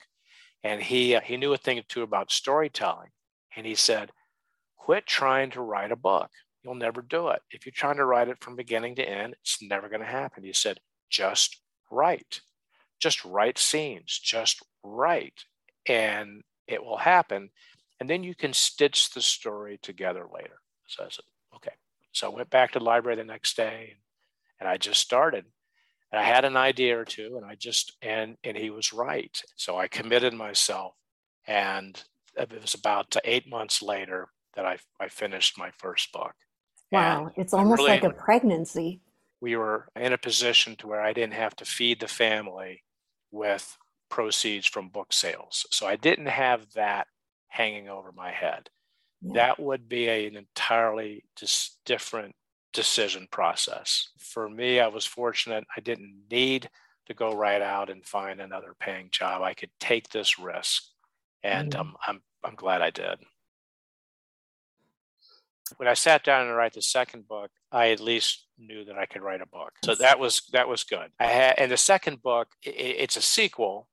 and 0.62 0.82
he 0.82 1.18
he 1.24 1.36
knew 1.36 1.52
a 1.52 1.58
thing 1.58 1.78
or 1.78 1.82
two 1.88 2.02
about 2.02 2.30
storytelling, 2.30 3.10
and 3.56 3.66
he 3.66 3.74
said, 3.74 4.10
"Quit 4.84 5.06
trying 5.06 5.50
to 5.50 5.60
write 5.60 5.92
a 5.92 5.96
book. 5.96 6.30
You'll 6.62 6.74
never 6.74 7.02
do 7.02 7.28
it. 7.28 7.42
If 7.50 7.64
you're 7.64 7.72
trying 7.72 7.96
to 7.96 8.04
write 8.04 8.28
it 8.28 8.42
from 8.42 8.56
beginning 8.56 8.96
to 8.96 9.08
end, 9.08 9.34
it's 9.40 9.62
never 9.62 9.88
going 9.88 10.00
to 10.00 10.06
happen." 10.06 10.44
He 10.44 10.52
said, 10.52 10.80
"Just 11.08 11.60
write." 11.90 12.40
just 13.00 13.24
write 13.24 13.58
scenes, 13.58 14.18
just 14.18 14.62
write, 14.84 15.44
and 15.86 16.42
it 16.68 16.84
will 16.84 16.98
happen. 16.98 17.50
And 17.98 18.08
then 18.08 18.22
you 18.22 18.34
can 18.34 18.52
stitch 18.52 19.10
the 19.10 19.22
story 19.22 19.78
together 19.82 20.26
later. 20.32 20.60
So 20.86 21.04
I 21.04 21.08
said, 21.08 21.24
okay. 21.56 21.72
So 22.12 22.30
I 22.30 22.34
went 22.34 22.50
back 22.50 22.72
to 22.72 22.78
the 22.78 22.84
library 22.84 23.16
the 23.16 23.24
next 23.24 23.56
day 23.56 23.96
and 24.58 24.68
I 24.68 24.76
just 24.76 25.00
started. 25.00 25.46
And 26.12 26.20
I 26.20 26.24
had 26.24 26.44
an 26.44 26.56
idea 26.56 26.98
or 26.98 27.04
two 27.04 27.34
and 27.36 27.44
I 27.44 27.56
just, 27.56 27.96
and, 28.02 28.36
and 28.44 28.56
he 28.56 28.70
was 28.70 28.92
right. 28.92 29.40
So 29.56 29.76
I 29.76 29.88
committed 29.88 30.34
myself. 30.34 30.94
And 31.46 32.02
it 32.36 32.50
was 32.60 32.74
about 32.74 33.16
eight 33.24 33.48
months 33.48 33.82
later 33.82 34.28
that 34.54 34.64
I, 34.64 34.78
I 34.98 35.08
finished 35.08 35.58
my 35.58 35.70
first 35.78 36.12
book. 36.12 36.34
Wow. 36.92 37.26
And 37.26 37.32
it's 37.36 37.54
almost 37.54 37.78
really, 37.78 37.90
like 37.90 38.04
a 38.04 38.10
pregnancy. 38.10 39.00
We 39.40 39.56
were 39.56 39.88
in 39.96 40.12
a 40.12 40.18
position 40.18 40.76
to 40.76 40.86
where 40.86 41.00
I 41.00 41.12
didn't 41.12 41.34
have 41.34 41.56
to 41.56 41.64
feed 41.64 42.00
the 42.00 42.08
family 42.08 42.82
with 43.30 43.76
proceeds 44.08 44.66
from 44.66 44.88
book 44.88 45.12
sales. 45.12 45.66
So 45.70 45.86
I 45.86 45.96
didn't 45.96 46.26
have 46.26 46.72
that 46.74 47.06
hanging 47.48 47.88
over 47.88 48.12
my 48.12 48.30
head. 48.30 48.68
Yeah. 49.22 49.32
That 49.34 49.60
would 49.60 49.88
be 49.88 50.08
an 50.08 50.36
entirely 50.36 51.24
just 51.36 51.78
different 51.84 52.34
decision 52.72 53.28
process. 53.30 54.10
For 54.18 54.48
me, 54.48 54.80
I 54.80 54.88
was 54.88 55.04
fortunate 55.04 55.64
I 55.76 55.80
didn't 55.80 56.22
need 56.30 56.68
to 57.06 57.14
go 57.14 57.34
right 57.34 57.60
out 57.60 57.90
and 57.90 58.04
find 58.06 58.40
another 58.40 58.74
paying 58.78 59.08
job. 59.10 59.42
I 59.42 59.54
could 59.54 59.70
take 59.80 60.08
this 60.08 60.38
risk, 60.38 60.84
and 61.42 61.72
mm. 61.72 61.80
um, 61.80 61.96
I'm 62.06 62.22
I'm 62.44 62.54
glad 62.54 62.82
I 62.82 62.90
did. 62.90 63.18
When 65.76 65.88
I 65.88 65.94
sat 65.94 66.24
down 66.24 66.46
and 66.46 66.56
write 66.56 66.74
the 66.74 66.82
second 66.82 67.28
book, 67.28 67.50
I 67.72 67.90
at 67.90 68.00
least 68.00 68.46
knew 68.58 68.84
that 68.84 68.98
I 68.98 69.06
could 69.06 69.22
write 69.22 69.40
a 69.40 69.46
book. 69.46 69.72
So 69.84 69.94
that 69.94 70.18
was 70.18 70.42
that 70.52 70.68
was 70.68 70.84
good. 70.84 71.10
I 71.18 71.26
had, 71.26 71.54
and 71.58 71.70
the 71.70 71.76
second 71.76 72.22
book, 72.22 72.48
it, 72.62 72.70
it's 72.70 73.16
a 73.16 73.22
sequel 73.22 73.88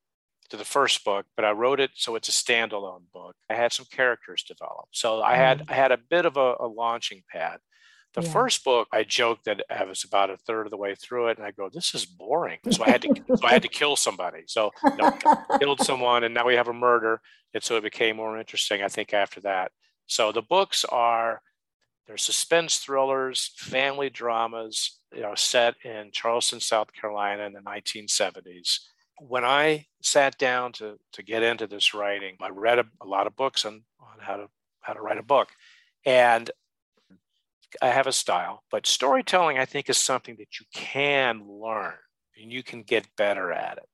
to 0.49 0.57
the 0.57 0.65
first 0.65 1.03
book, 1.03 1.25
but 1.35 1.45
I 1.45 1.51
wrote 1.51 1.79
it 1.79 1.91
so 1.95 2.15
it's 2.15 2.29
a 2.29 2.31
standalone 2.31 3.03
book. 3.13 3.35
I 3.49 3.53
had 3.55 3.73
some 3.73 3.85
characters 3.91 4.43
developed, 4.43 4.95
so 4.95 5.21
I 5.21 5.35
had 5.35 5.59
mm. 5.59 5.71
I 5.71 5.73
had 5.73 5.91
a 5.91 5.97
bit 5.97 6.25
of 6.25 6.37
a, 6.37 6.55
a 6.59 6.67
launching 6.67 7.23
pad. 7.31 7.59
The 8.13 8.23
yeah. 8.23 8.31
first 8.31 8.63
book, 8.63 8.87
I 8.91 9.03
joked 9.03 9.45
that 9.45 9.61
I 9.69 9.83
was 9.83 10.03
about 10.03 10.29
a 10.29 10.37
third 10.37 10.65
of 10.65 10.71
the 10.71 10.77
way 10.77 10.95
through 10.95 11.27
it, 11.27 11.37
and 11.37 11.45
I 11.45 11.51
go, 11.51 11.69
"This 11.69 11.93
is 11.93 12.05
boring." 12.05 12.59
So 12.71 12.83
I 12.83 12.89
had 12.89 13.01
to, 13.03 13.09
so 13.35 13.45
I 13.45 13.51
had 13.51 13.61
to 13.61 13.67
kill 13.67 13.95
somebody. 13.95 14.43
So 14.47 14.71
know, 14.97 15.11
killed 15.59 15.81
someone, 15.81 16.23
and 16.23 16.33
now 16.33 16.45
we 16.45 16.55
have 16.55 16.69
a 16.69 16.73
murder, 16.73 17.21
and 17.53 17.61
so 17.61 17.75
it 17.75 17.83
became 17.83 18.15
more 18.15 18.39
interesting. 18.39 18.81
I 18.81 18.87
think 18.87 19.13
after 19.13 19.41
that. 19.41 19.71
So 20.07 20.31
the 20.31 20.41
books 20.41 20.85
are 20.85 21.41
they're 22.07 22.17
suspense 22.17 22.77
thrillers, 22.77 23.51
family 23.57 24.09
dramas, 24.09 24.99
you 25.13 25.21
know, 25.21 25.35
set 25.35 25.75
in 25.83 26.09
Charleston, 26.11 26.59
South 26.59 26.93
Carolina 26.93 27.43
in 27.43 27.53
the 27.53 27.59
1970s. 27.59 28.79
When 29.19 29.43
I 29.43 29.87
sat 30.01 30.37
down 30.37 30.71
to, 30.73 30.97
to 31.13 31.23
get 31.23 31.43
into 31.43 31.67
this 31.67 31.93
writing, 31.93 32.37
I 32.41 32.49
read 32.49 32.79
a, 32.79 32.85
a 33.01 33.05
lot 33.05 33.27
of 33.27 33.35
books 33.35 33.65
on, 33.65 33.83
on 33.99 34.19
how 34.19 34.37
to 34.37 34.47
how 34.81 34.93
to 34.93 35.01
write 35.01 35.17
a 35.17 35.23
book. 35.23 35.49
And 36.05 36.49
I 37.81 37.89
have 37.89 38.07
a 38.07 38.13
style, 38.13 38.63
but 38.71 38.87
storytelling, 38.87 39.59
I 39.59 39.65
think, 39.65 39.89
is 39.89 39.97
something 39.97 40.37
that 40.39 40.59
you 40.59 40.65
can 40.73 41.45
learn 41.45 41.95
and 42.41 42.51
you 42.51 42.63
can 42.63 42.83
get 42.83 43.15
better 43.17 43.51
at 43.51 43.77
it. 43.77 43.89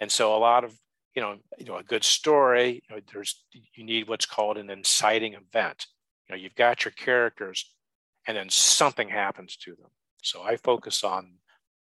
And 0.00 0.10
so 0.10 0.36
a 0.36 0.38
lot 0.38 0.64
of, 0.64 0.76
you 1.14 1.22
know, 1.22 1.36
you 1.58 1.66
know, 1.66 1.76
a 1.76 1.84
good 1.84 2.02
story, 2.02 2.82
you 2.88 2.96
know, 2.96 3.00
there's 3.12 3.44
you 3.52 3.84
need 3.84 4.08
what's 4.08 4.26
called 4.26 4.58
an 4.58 4.68
inciting 4.68 5.34
event 5.34 5.86
know, 6.30 6.36
you've 6.36 6.54
got 6.54 6.84
your 6.84 6.92
characters 6.92 7.70
and 8.26 8.36
then 8.36 8.48
something 8.48 9.08
happens 9.08 9.56
to 9.56 9.74
them. 9.74 9.90
So 10.22 10.42
I 10.42 10.56
focus 10.56 11.04
on 11.04 11.34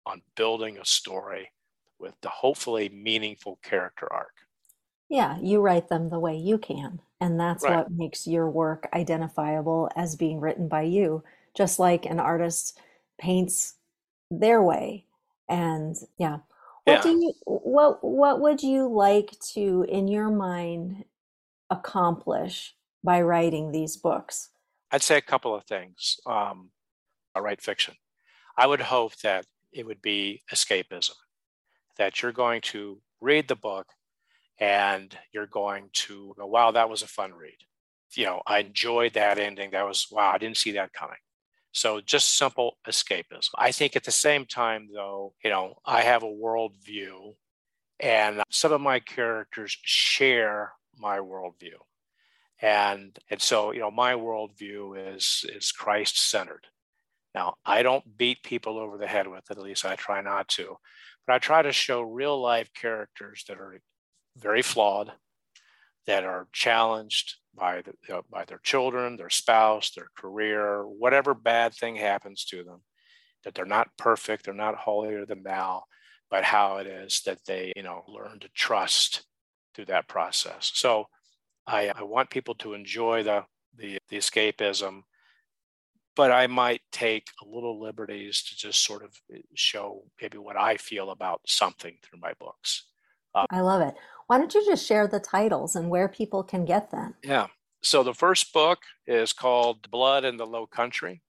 on 0.05 0.21
building 0.35 0.77
a 0.77 0.85
story 0.85 1.51
with 1.99 2.13
the 2.21 2.29
hopefully 2.29 2.89
meaningful 2.89 3.57
character 3.63 4.11
arc. 4.11 4.33
Yeah, 5.09 5.37
you 5.41 5.61
write 5.61 5.89
them 5.89 6.09
the 6.09 6.19
way 6.19 6.35
you 6.35 6.57
can. 6.57 6.99
And 7.21 7.39
that's 7.39 7.63
right. 7.63 7.77
what 7.77 7.91
makes 7.91 8.27
your 8.27 8.49
work 8.49 8.87
identifiable 8.93 9.89
as 9.95 10.15
being 10.15 10.39
written 10.39 10.67
by 10.67 10.83
you, 10.83 11.23
just 11.55 11.79
like 11.79 12.05
an 12.05 12.19
artist 12.19 12.77
paints 13.17 13.75
their 14.29 14.61
way. 14.61 15.05
And 15.49 15.95
yeah. 16.17 16.39
What 16.83 16.97
yeah. 16.97 17.01
do 17.01 17.09
you 17.09 17.33
what 17.45 18.03
what 18.03 18.41
would 18.41 18.61
you 18.61 18.87
like 18.87 19.31
to 19.53 19.85
in 19.89 20.07
your 20.07 20.29
mind 20.29 21.05
accomplish 21.71 22.75
by 23.05 23.21
writing 23.21 23.71
these 23.71 23.95
books? 23.95 24.49
I'd 24.91 25.03
say 25.03 25.17
a 25.17 25.21
couple 25.21 25.55
of 25.55 25.63
things. 25.65 26.17
Um, 26.25 26.71
I 27.33 27.39
write 27.39 27.61
fiction. 27.61 27.95
I 28.57 28.67
would 28.67 28.81
hope 28.81 29.15
that 29.17 29.45
it 29.71 29.85
would 29.85 30.01
be 30.01 30.41
escapism, 30.53 31.15
that 31.97 32.21
you're 32.21 32.31
going 32.31 32.61
to 32.61 33.01
read 33.21 33.47
the 33.47 33.55
book 33.55 33.87
and 34.59 35.17
you're 35.33 35.47
going 35.47 35.89
to 35.91 36.33
go, 36.37 36.45
wow, 36.45 36.71
that 36.71 36.89
was 36.89 37.01
a 37.01 37.07
fun 37.07 37.33
read. 37.33 37.57
You 38.13 38.25
know, 38.25 38.41
I 38.47 38.59
enjoyed 38.59 39.13
that 39.13 39.37
ending. 39.37 39.71
That 39.71 39.85
was, 39.85 40.07
wow, 40.09 40.31
I 40.33 40.37
didn't 40.37 40.57
see 40.57 40.71
that 40.73 40.93
coming. 40.93 41.17
So 41.73 41.99
just 41.99 42.37
simple 42.37 42.77
escapism. 42.87 43.49
I 43.57 43.73
think 43.73 43.97
at 43.97 44.05
the 44.05 44.11
same 44.11 44.45
time, 44.45 44.87
though, 44.93 45.33
you 45.43 45.49
know, 45.49 45.75
I 45.85 46.01
have 46.03 46.23
a 46.23 46.27
worldview 46.27 47.35
and 47.99 48.41
some 48.49 48.71
of 48.71 48.79
my 48.79 49.01
characters 49.01 49.77
share 49.83 50.71
my 50.97 51.17
worldview 51.17 51.75
and 52.65 53.19
and 53.29 53.39
so 53.39 53.71
you 53.71 53.79
know 53.79 53.91
my 53.91 54.13
worldview 54.13 55.13
is 55.13 55.45
is 55.55 55.71
christ 55.71 56.19
centered 56.19 56.65
now 57.35 57.53
i 57.63 57.83
don't 57.83 58.17
beat 58.17 58.41
people 58.41 58.79
over 58.79 58.97
the 58.97 59.05
head 59.05 59.27
with 59.27 59.43
it 59.51 59.57
at 59.57 59.63
least 59.63 59.85
i 59.85 59.95
try 59.95 60.19
not 60.19 60.47
to 60.47 60.75
but 61.27 61.33
i 61.33 61.37
try 61.37 61.61
to 61.61 61.71
show 61.71 62.01
real 62.01 62.41
life 62.41 62.69
characters 62.73 63.43
that 63.47 63.57
are 63.57 63.79
very 64.35 64.63
flawed 64.63 65.11
that 66.07 66.23
are 66.23 66.47
challenged 66.53 67.35
by 67.55 67.81
the, 67.81 68.21
by 68.31 68.43
their 68.45 68.59
children 68.63 69.15
their 69.15 69.29
spouse 69.29 69.91
their 69.91 70.07
career 70.17 70.83
whatever 70.87 71.35
bad 71.35 71.71
thing 71.71 71.95
happens 71.95 72.45
to 72.45 72.63
them 72.63 72.81
that 73.43 73.53
they're 73.53 73.65
not 73.65 73.95
perfect 73.95 74.45
they're 74.45 74.55
not 74.55 74.75
holier 74.75 75.23
than 75.27 75.43
thou 75.43 75.83
but 76.31 76.43
how 76.43 76.77
it 76.77 76.87
is 76.87 77.21
that 77.27 77.37
they 77.45 77.71
you 77.75 77.83
know 77.83 78.03
learn 78.07 78.39
to 78.39 78.49
trust 78.55 79.23
through 79.75 79.85
that 79.85 80.07
process. 80.07 80.71
So 80.73 81.05
I, 81.67 81.91
I 81.95 82.03
want 82.03 82.29
people 82.29 82.55
to 82.55 82.73
enjoy 82.73 83.23
the, 83.23 83.45
the, 83.77 83.97
the 84.09 84.17
escapism, 84.17 85.01
but 86.15 86.31
I 86.31 86.47
might 86.47 86.81
take 86.91 87.27
a 87.43 87.47
little 87.47 87.81
liberties 87.81 88.43
to 88.43 88.55
just 88.55 88.85
sort 88.85 89.03
of 89.03 89.11
eh, 89.33 89.39
show 89.55 90.03
maybe 90.21 90.37
what 90.37 90.57
I 90.57 90.77
feel 90.77 91.11
about 91.11 91.41
something 91.47 91.97
through 92.03 92.19
my 92.19 92.33
books. 92.39 92.83
Uh, 93.33 93.45
I 93.51 93.61
love 93.61 93.81
it. 93.81 93.95
Why 94.27 94.37
don't 94.37 94.53
you 94.53 94.65
just 94.65 94.85
share 94.85 95.07
the 95.07 95.19
titles 95.19 95.75
and 95.75 95.89
where 95.89 96.07
people 96.07 96.43
can 96.43 96.65
get 96.65 96.91
them? 96.91 97.15
Yeah. 97.23 97.47
So 97.81 98.01
the 98.01 98.13
first 98.13 98.53
book 98.53 98.79
is 99.05 99.33
called 99.33 99.89
Blood 99.91 100.25
in 100.25 100.37
the 100.37 100.47
Lowcountry. 100.47 101.21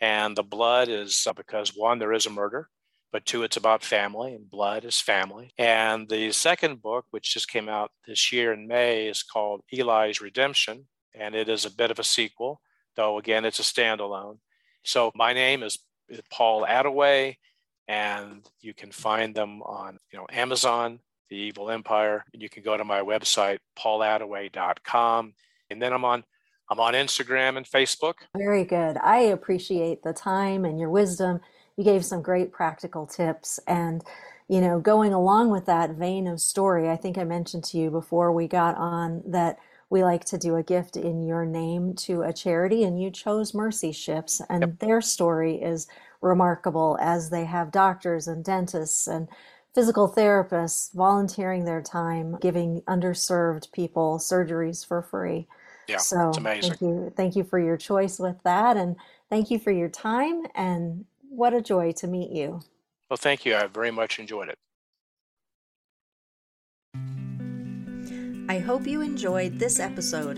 And 0.00 0.36
the 0.36 0.42
blood 0.42 0.88
is 0.88 1.26
uh, 1.28 1.32
because 1.32 1.76
one, 1.76 2.00
there 2.00 2.12
is 2.12 2.26
a 2.26 2.30
murder 2.30 2.68
but 3.12 3.26
two, 3.26 3.42
it's 3.42 3.58
about 3.58 3.84
family 3.84 4.34
and 4.34 4.50
blood 4.50 4.84
is 4.84 5.00
family. 5.00 5.52
And 5.58 6.08
the 6.08 6.32
second 6.32 6.80
book, 6.80 7.04
which 7.10 7.34
just 7.34 7.48
came 7.48 7.68
out 7.68 7.90
this 8.06 8.32
year 8.32 8.52
in 8.52 8.66
May, 8.66 9.06
is 9.06 9.22
called 9.22 9.60
Eli's 9.70 10.20
Redemption. 10.20 10.88
And 11.14 11.34
it 11.34 11.48
is 11.50 11.66
a 11.66 11.70
bit 11.70 11.90
of 11.90 11.98
a 11.98 12.04
sequel, 12.04 12.62
though 12.96 13.18
again, 13.18 13.44
it's 13.44 13.60
a 13.60 13.62
standalone. 13.62 14.38
So 14.82 15.12
my 15.14 15.34
name 15.34 15.62
is, 15.62 15.78
Paul 16.30 16.66
Attaway, 16.66 17.36
and 17.88 18.46
you 18.60 18.74
can 18.74 18.92
find 18.92 19.34
them 19.34 19.62
on 19.62 19.98
you 20.12 20.18
know 20.18 20.26
Amazon, 20.30 20.98
The 21.30 21.36
Evil 21.36 21.70
Empire, 21.70 22.24
and 22.32 22.42
you 22.42 22.48
can 22.48 22.62
go 22.62 22.76
to 22.76 22.84
my 22.84 23.00
website 23.00 23.58
paulattaway.com, 23.78 25.34
and 25.70 25.82
then 25.82 25.92
I'm 25.92 26.04
on 26.04 26.24
I'm 26.70 26.80
on 26.80 26.94
Instagram 26.94 27.56
and 27.56 27.66
Facebook. 27.66 28.14
Very 28.36 28.64
good. 28.64 28.96
I 29.02 29.18
appreciate 29.20 30.02
the 30.02 30.12
time 30.12 30.64
and 30.64 30.78
your 30.78 30.90
wisdom. 30.90 31.40
You 31.82 31.92
gave 31.92 32.04
some 32.04 32.22
great 32.22 32.52
practical 32.52 33.06
tips 33.08 33.58
and 33.66 34.04
you 34.48 34.60
know, 34.60 34.78
going 34.78 35.12
along 35.12 35.50
with 35.50 35.66
that 35.66 35.90
vein 35.92 36.26
of 36.26 36.38
story, 36.38 36.90
I 36.90 36.96
think 36.96 37.16
I 37.16 37.24
mentioned 37.24 37.64
to 37.64 37.78
you 37.78 37.90
before 37.90 38.32
we 38.32 38.46
got 38.46 38.76
on 38.76 39.22
that 39.26 39.58
we 39.88 40.04
like 40.04 40.26
to 40.26 40.36
do 40.36 40.56
a 40.56 40.62
gift 40.62 40.96
in 40.96 41.22
your 41.22 41.46
name 41.46 41.94
to 41.94 42.20
a 42.20 42.32
charity, 42.32 42.84
and 42.84 43.00
you 43.00 43.10
chose 43.10 43.54
Mercy 43.54 43.92
Ships, 43.92 44.42
and 44.48 44.60
yep. 44.60 44.78
their 44.78 45.00
story 45.00 45.56
is 45.56 45.86
remarkable 46.20 46.98
as 47.00 47.30
they 47.30 47.46
have 47.46 47.72
doctors 47.72 48.28
and 48.28 48.44
dentists 48.44 49.06
and 49.06 49.26
physical 49.74 50.12
therapists 50.12 50.92
volunteering 50.94 51.64
their 51.64 51.82
time, 51.82 52.36
giving 52.40 52.82
underserved 52.82 53.72
people 53.72 54.18
surgeries 54.18 54.86
for 54.86 55.02
free. 55.02 55.48
Yeah, 55.88 55.96
so 55.96 56.28
it's 56.28 56.38
amazing. 56.38 56.70
Thank 56.70 56.80
you, 56.82 57.12
thank 57.16 57.36
you 57.36 57.44
for 57.44 57.58
your 57.58 57.78
choice 57.78 58.18
with 58.18 58.36
that, 58.44 58.76
and 58.76 58.96
thank 59.30 59.50
you 59.50 59.58
for 59.58 59.72
your 59.72 59.88
time. 59.88 60.42
And 60.54 61.06
what 61.32 61.54
a 61.54 61.62
joy 61.62 61.92
to 61.92 62.06
meet 62.06 62.30
you. 62.30 62.60
Well, 63.08 63.16
thank 63.16 63.44
you. 63.44 63.56
I 63.56 63.66
very 63.66 63.90
much 63.90 64.18
enjoyed 64.18 64.48
it. 64.48 64.58
I 68.48 68.58
hope 68.58 68.86
you 68.86 69.00
enjoyed 69.00 69.58
this 69.58 69.80
episode. 69.80 70.36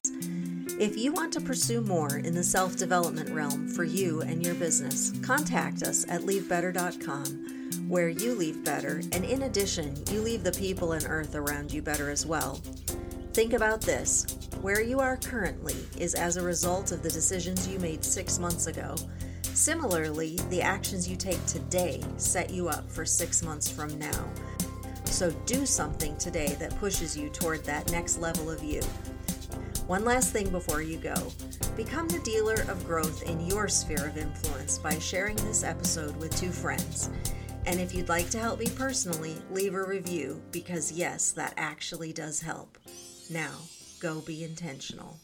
If 0.78 0.96
you 0.96 1.12
want 1.12 1.32
to 1.34 1.40
pursue 1.40 1.80
more 1.80 2.18
in 2.18 2.34
the 2.34 2.42
self 2.42 2.76
development 2.76 3.30
realm 3.30 3.68
for 3.68 3.84
you 3.84 4.22
and 4.22 4.44
your 4.44 4.54
business, 4.54 5.12
contact 5.22 5.82
us 5.82 6.04
at 6.08 6.22
leavebetter.com, 6.22 7.88
where 7.88 8.08
you 8.08 8.34
leave 8.34 8.64
better, 8.64 9.00
and 9.12 9.24
in 9.24 9.42
addition, 9.42 9.94
you 10.10 10.20
leave 10.20 10.42
the 10.42 10.52
people 10.52 10.92
and 10.92 11.04
earth 11.08 11.34
around 11.34 11.72
you 11.72 11.82
better 11.82 12.10
as 12.10 12.26
well. 12.26 12.60
Think 13.32 13.52
about 13.52 13.80
this 13.80 14.26
where 14.62 14.80
you 14.80 15.00
are 15.00 15.16
currently 15.16 15.76
is 15.98 16.14
as 16.14 16.36
a 16.36 16.42
result 16.42 16.92
of 16.92 17.02
the 17.02 17.10
decisions 17.10 17.68
you 17.68 17.78
made 17.78 18.04
six 18.04 18.38
months 18.38 18.66
ago. 18.66 18.94
Similarly, 19.54 20.36
the 20.50 20.60
actions 20.60 21.08
you 21.08 21.16
take 21.16 21.44
today 21.46 22.02
set 22.16 22.50
you 22.50 22.68
up 22.68 22.90
for 22.90 23.04
six 23.04 23.40
months 23.42 23.70
from 23.70 23.96
now. 24.00 24.28
So 25.04 25.30
do 25.46 25.64
something 25.64 26.16
today 26.16 26.56
that 26.58 26.76
pushes 26.80 27.16
you 27.16 27.28
toward 27.28 27.64
that 27.64 27.90
next 27.92 28.18
level 28.18 28.50
of 28.50 28.64
you. 28.64 28.82
One 29.86 30.04
last 30.04 30.32
thing 30.32 30.50
before 30.50 30.82
you 30.82 30.98
go 30.98 31.14
become 31.76 32.08
the 32.08 32.18
dealer 32.20 32.64
of 32.68 32.84
growth 32.84 33.22
in 33.22 33.46
your 33.46 33.68
sphere 33.68 34.08
of 34.08 34.16
influence 34.16 34.78
by 34.78 34.98
sharing 34.98 35.36
this 35.36 35.62
episode 35.62 36.16
with 36.16 36.36
two 36.36 36.50
friends. 36.50 37.10
And 37.66 37.78
if 37.78 37.94
you'd 37.94 38.08
like 38.08 38.30
to 38.30 38.38
help 38.40 38.58
me 38.58 38.66
personally, 38.74 39.36
leave 39.50 39.74
a 39.74 39.84
review 39.84 40.42
because, 40.50 40.90
yes, 40.90 41.30
that 41.32 41.54
actually 41.56 42.12
does 42.12 42.40
help. 42.40 42.76
Now, 43.30 43.52
go 44.00 44.20
be 44.20 44.42
intentional. 44.42 45.16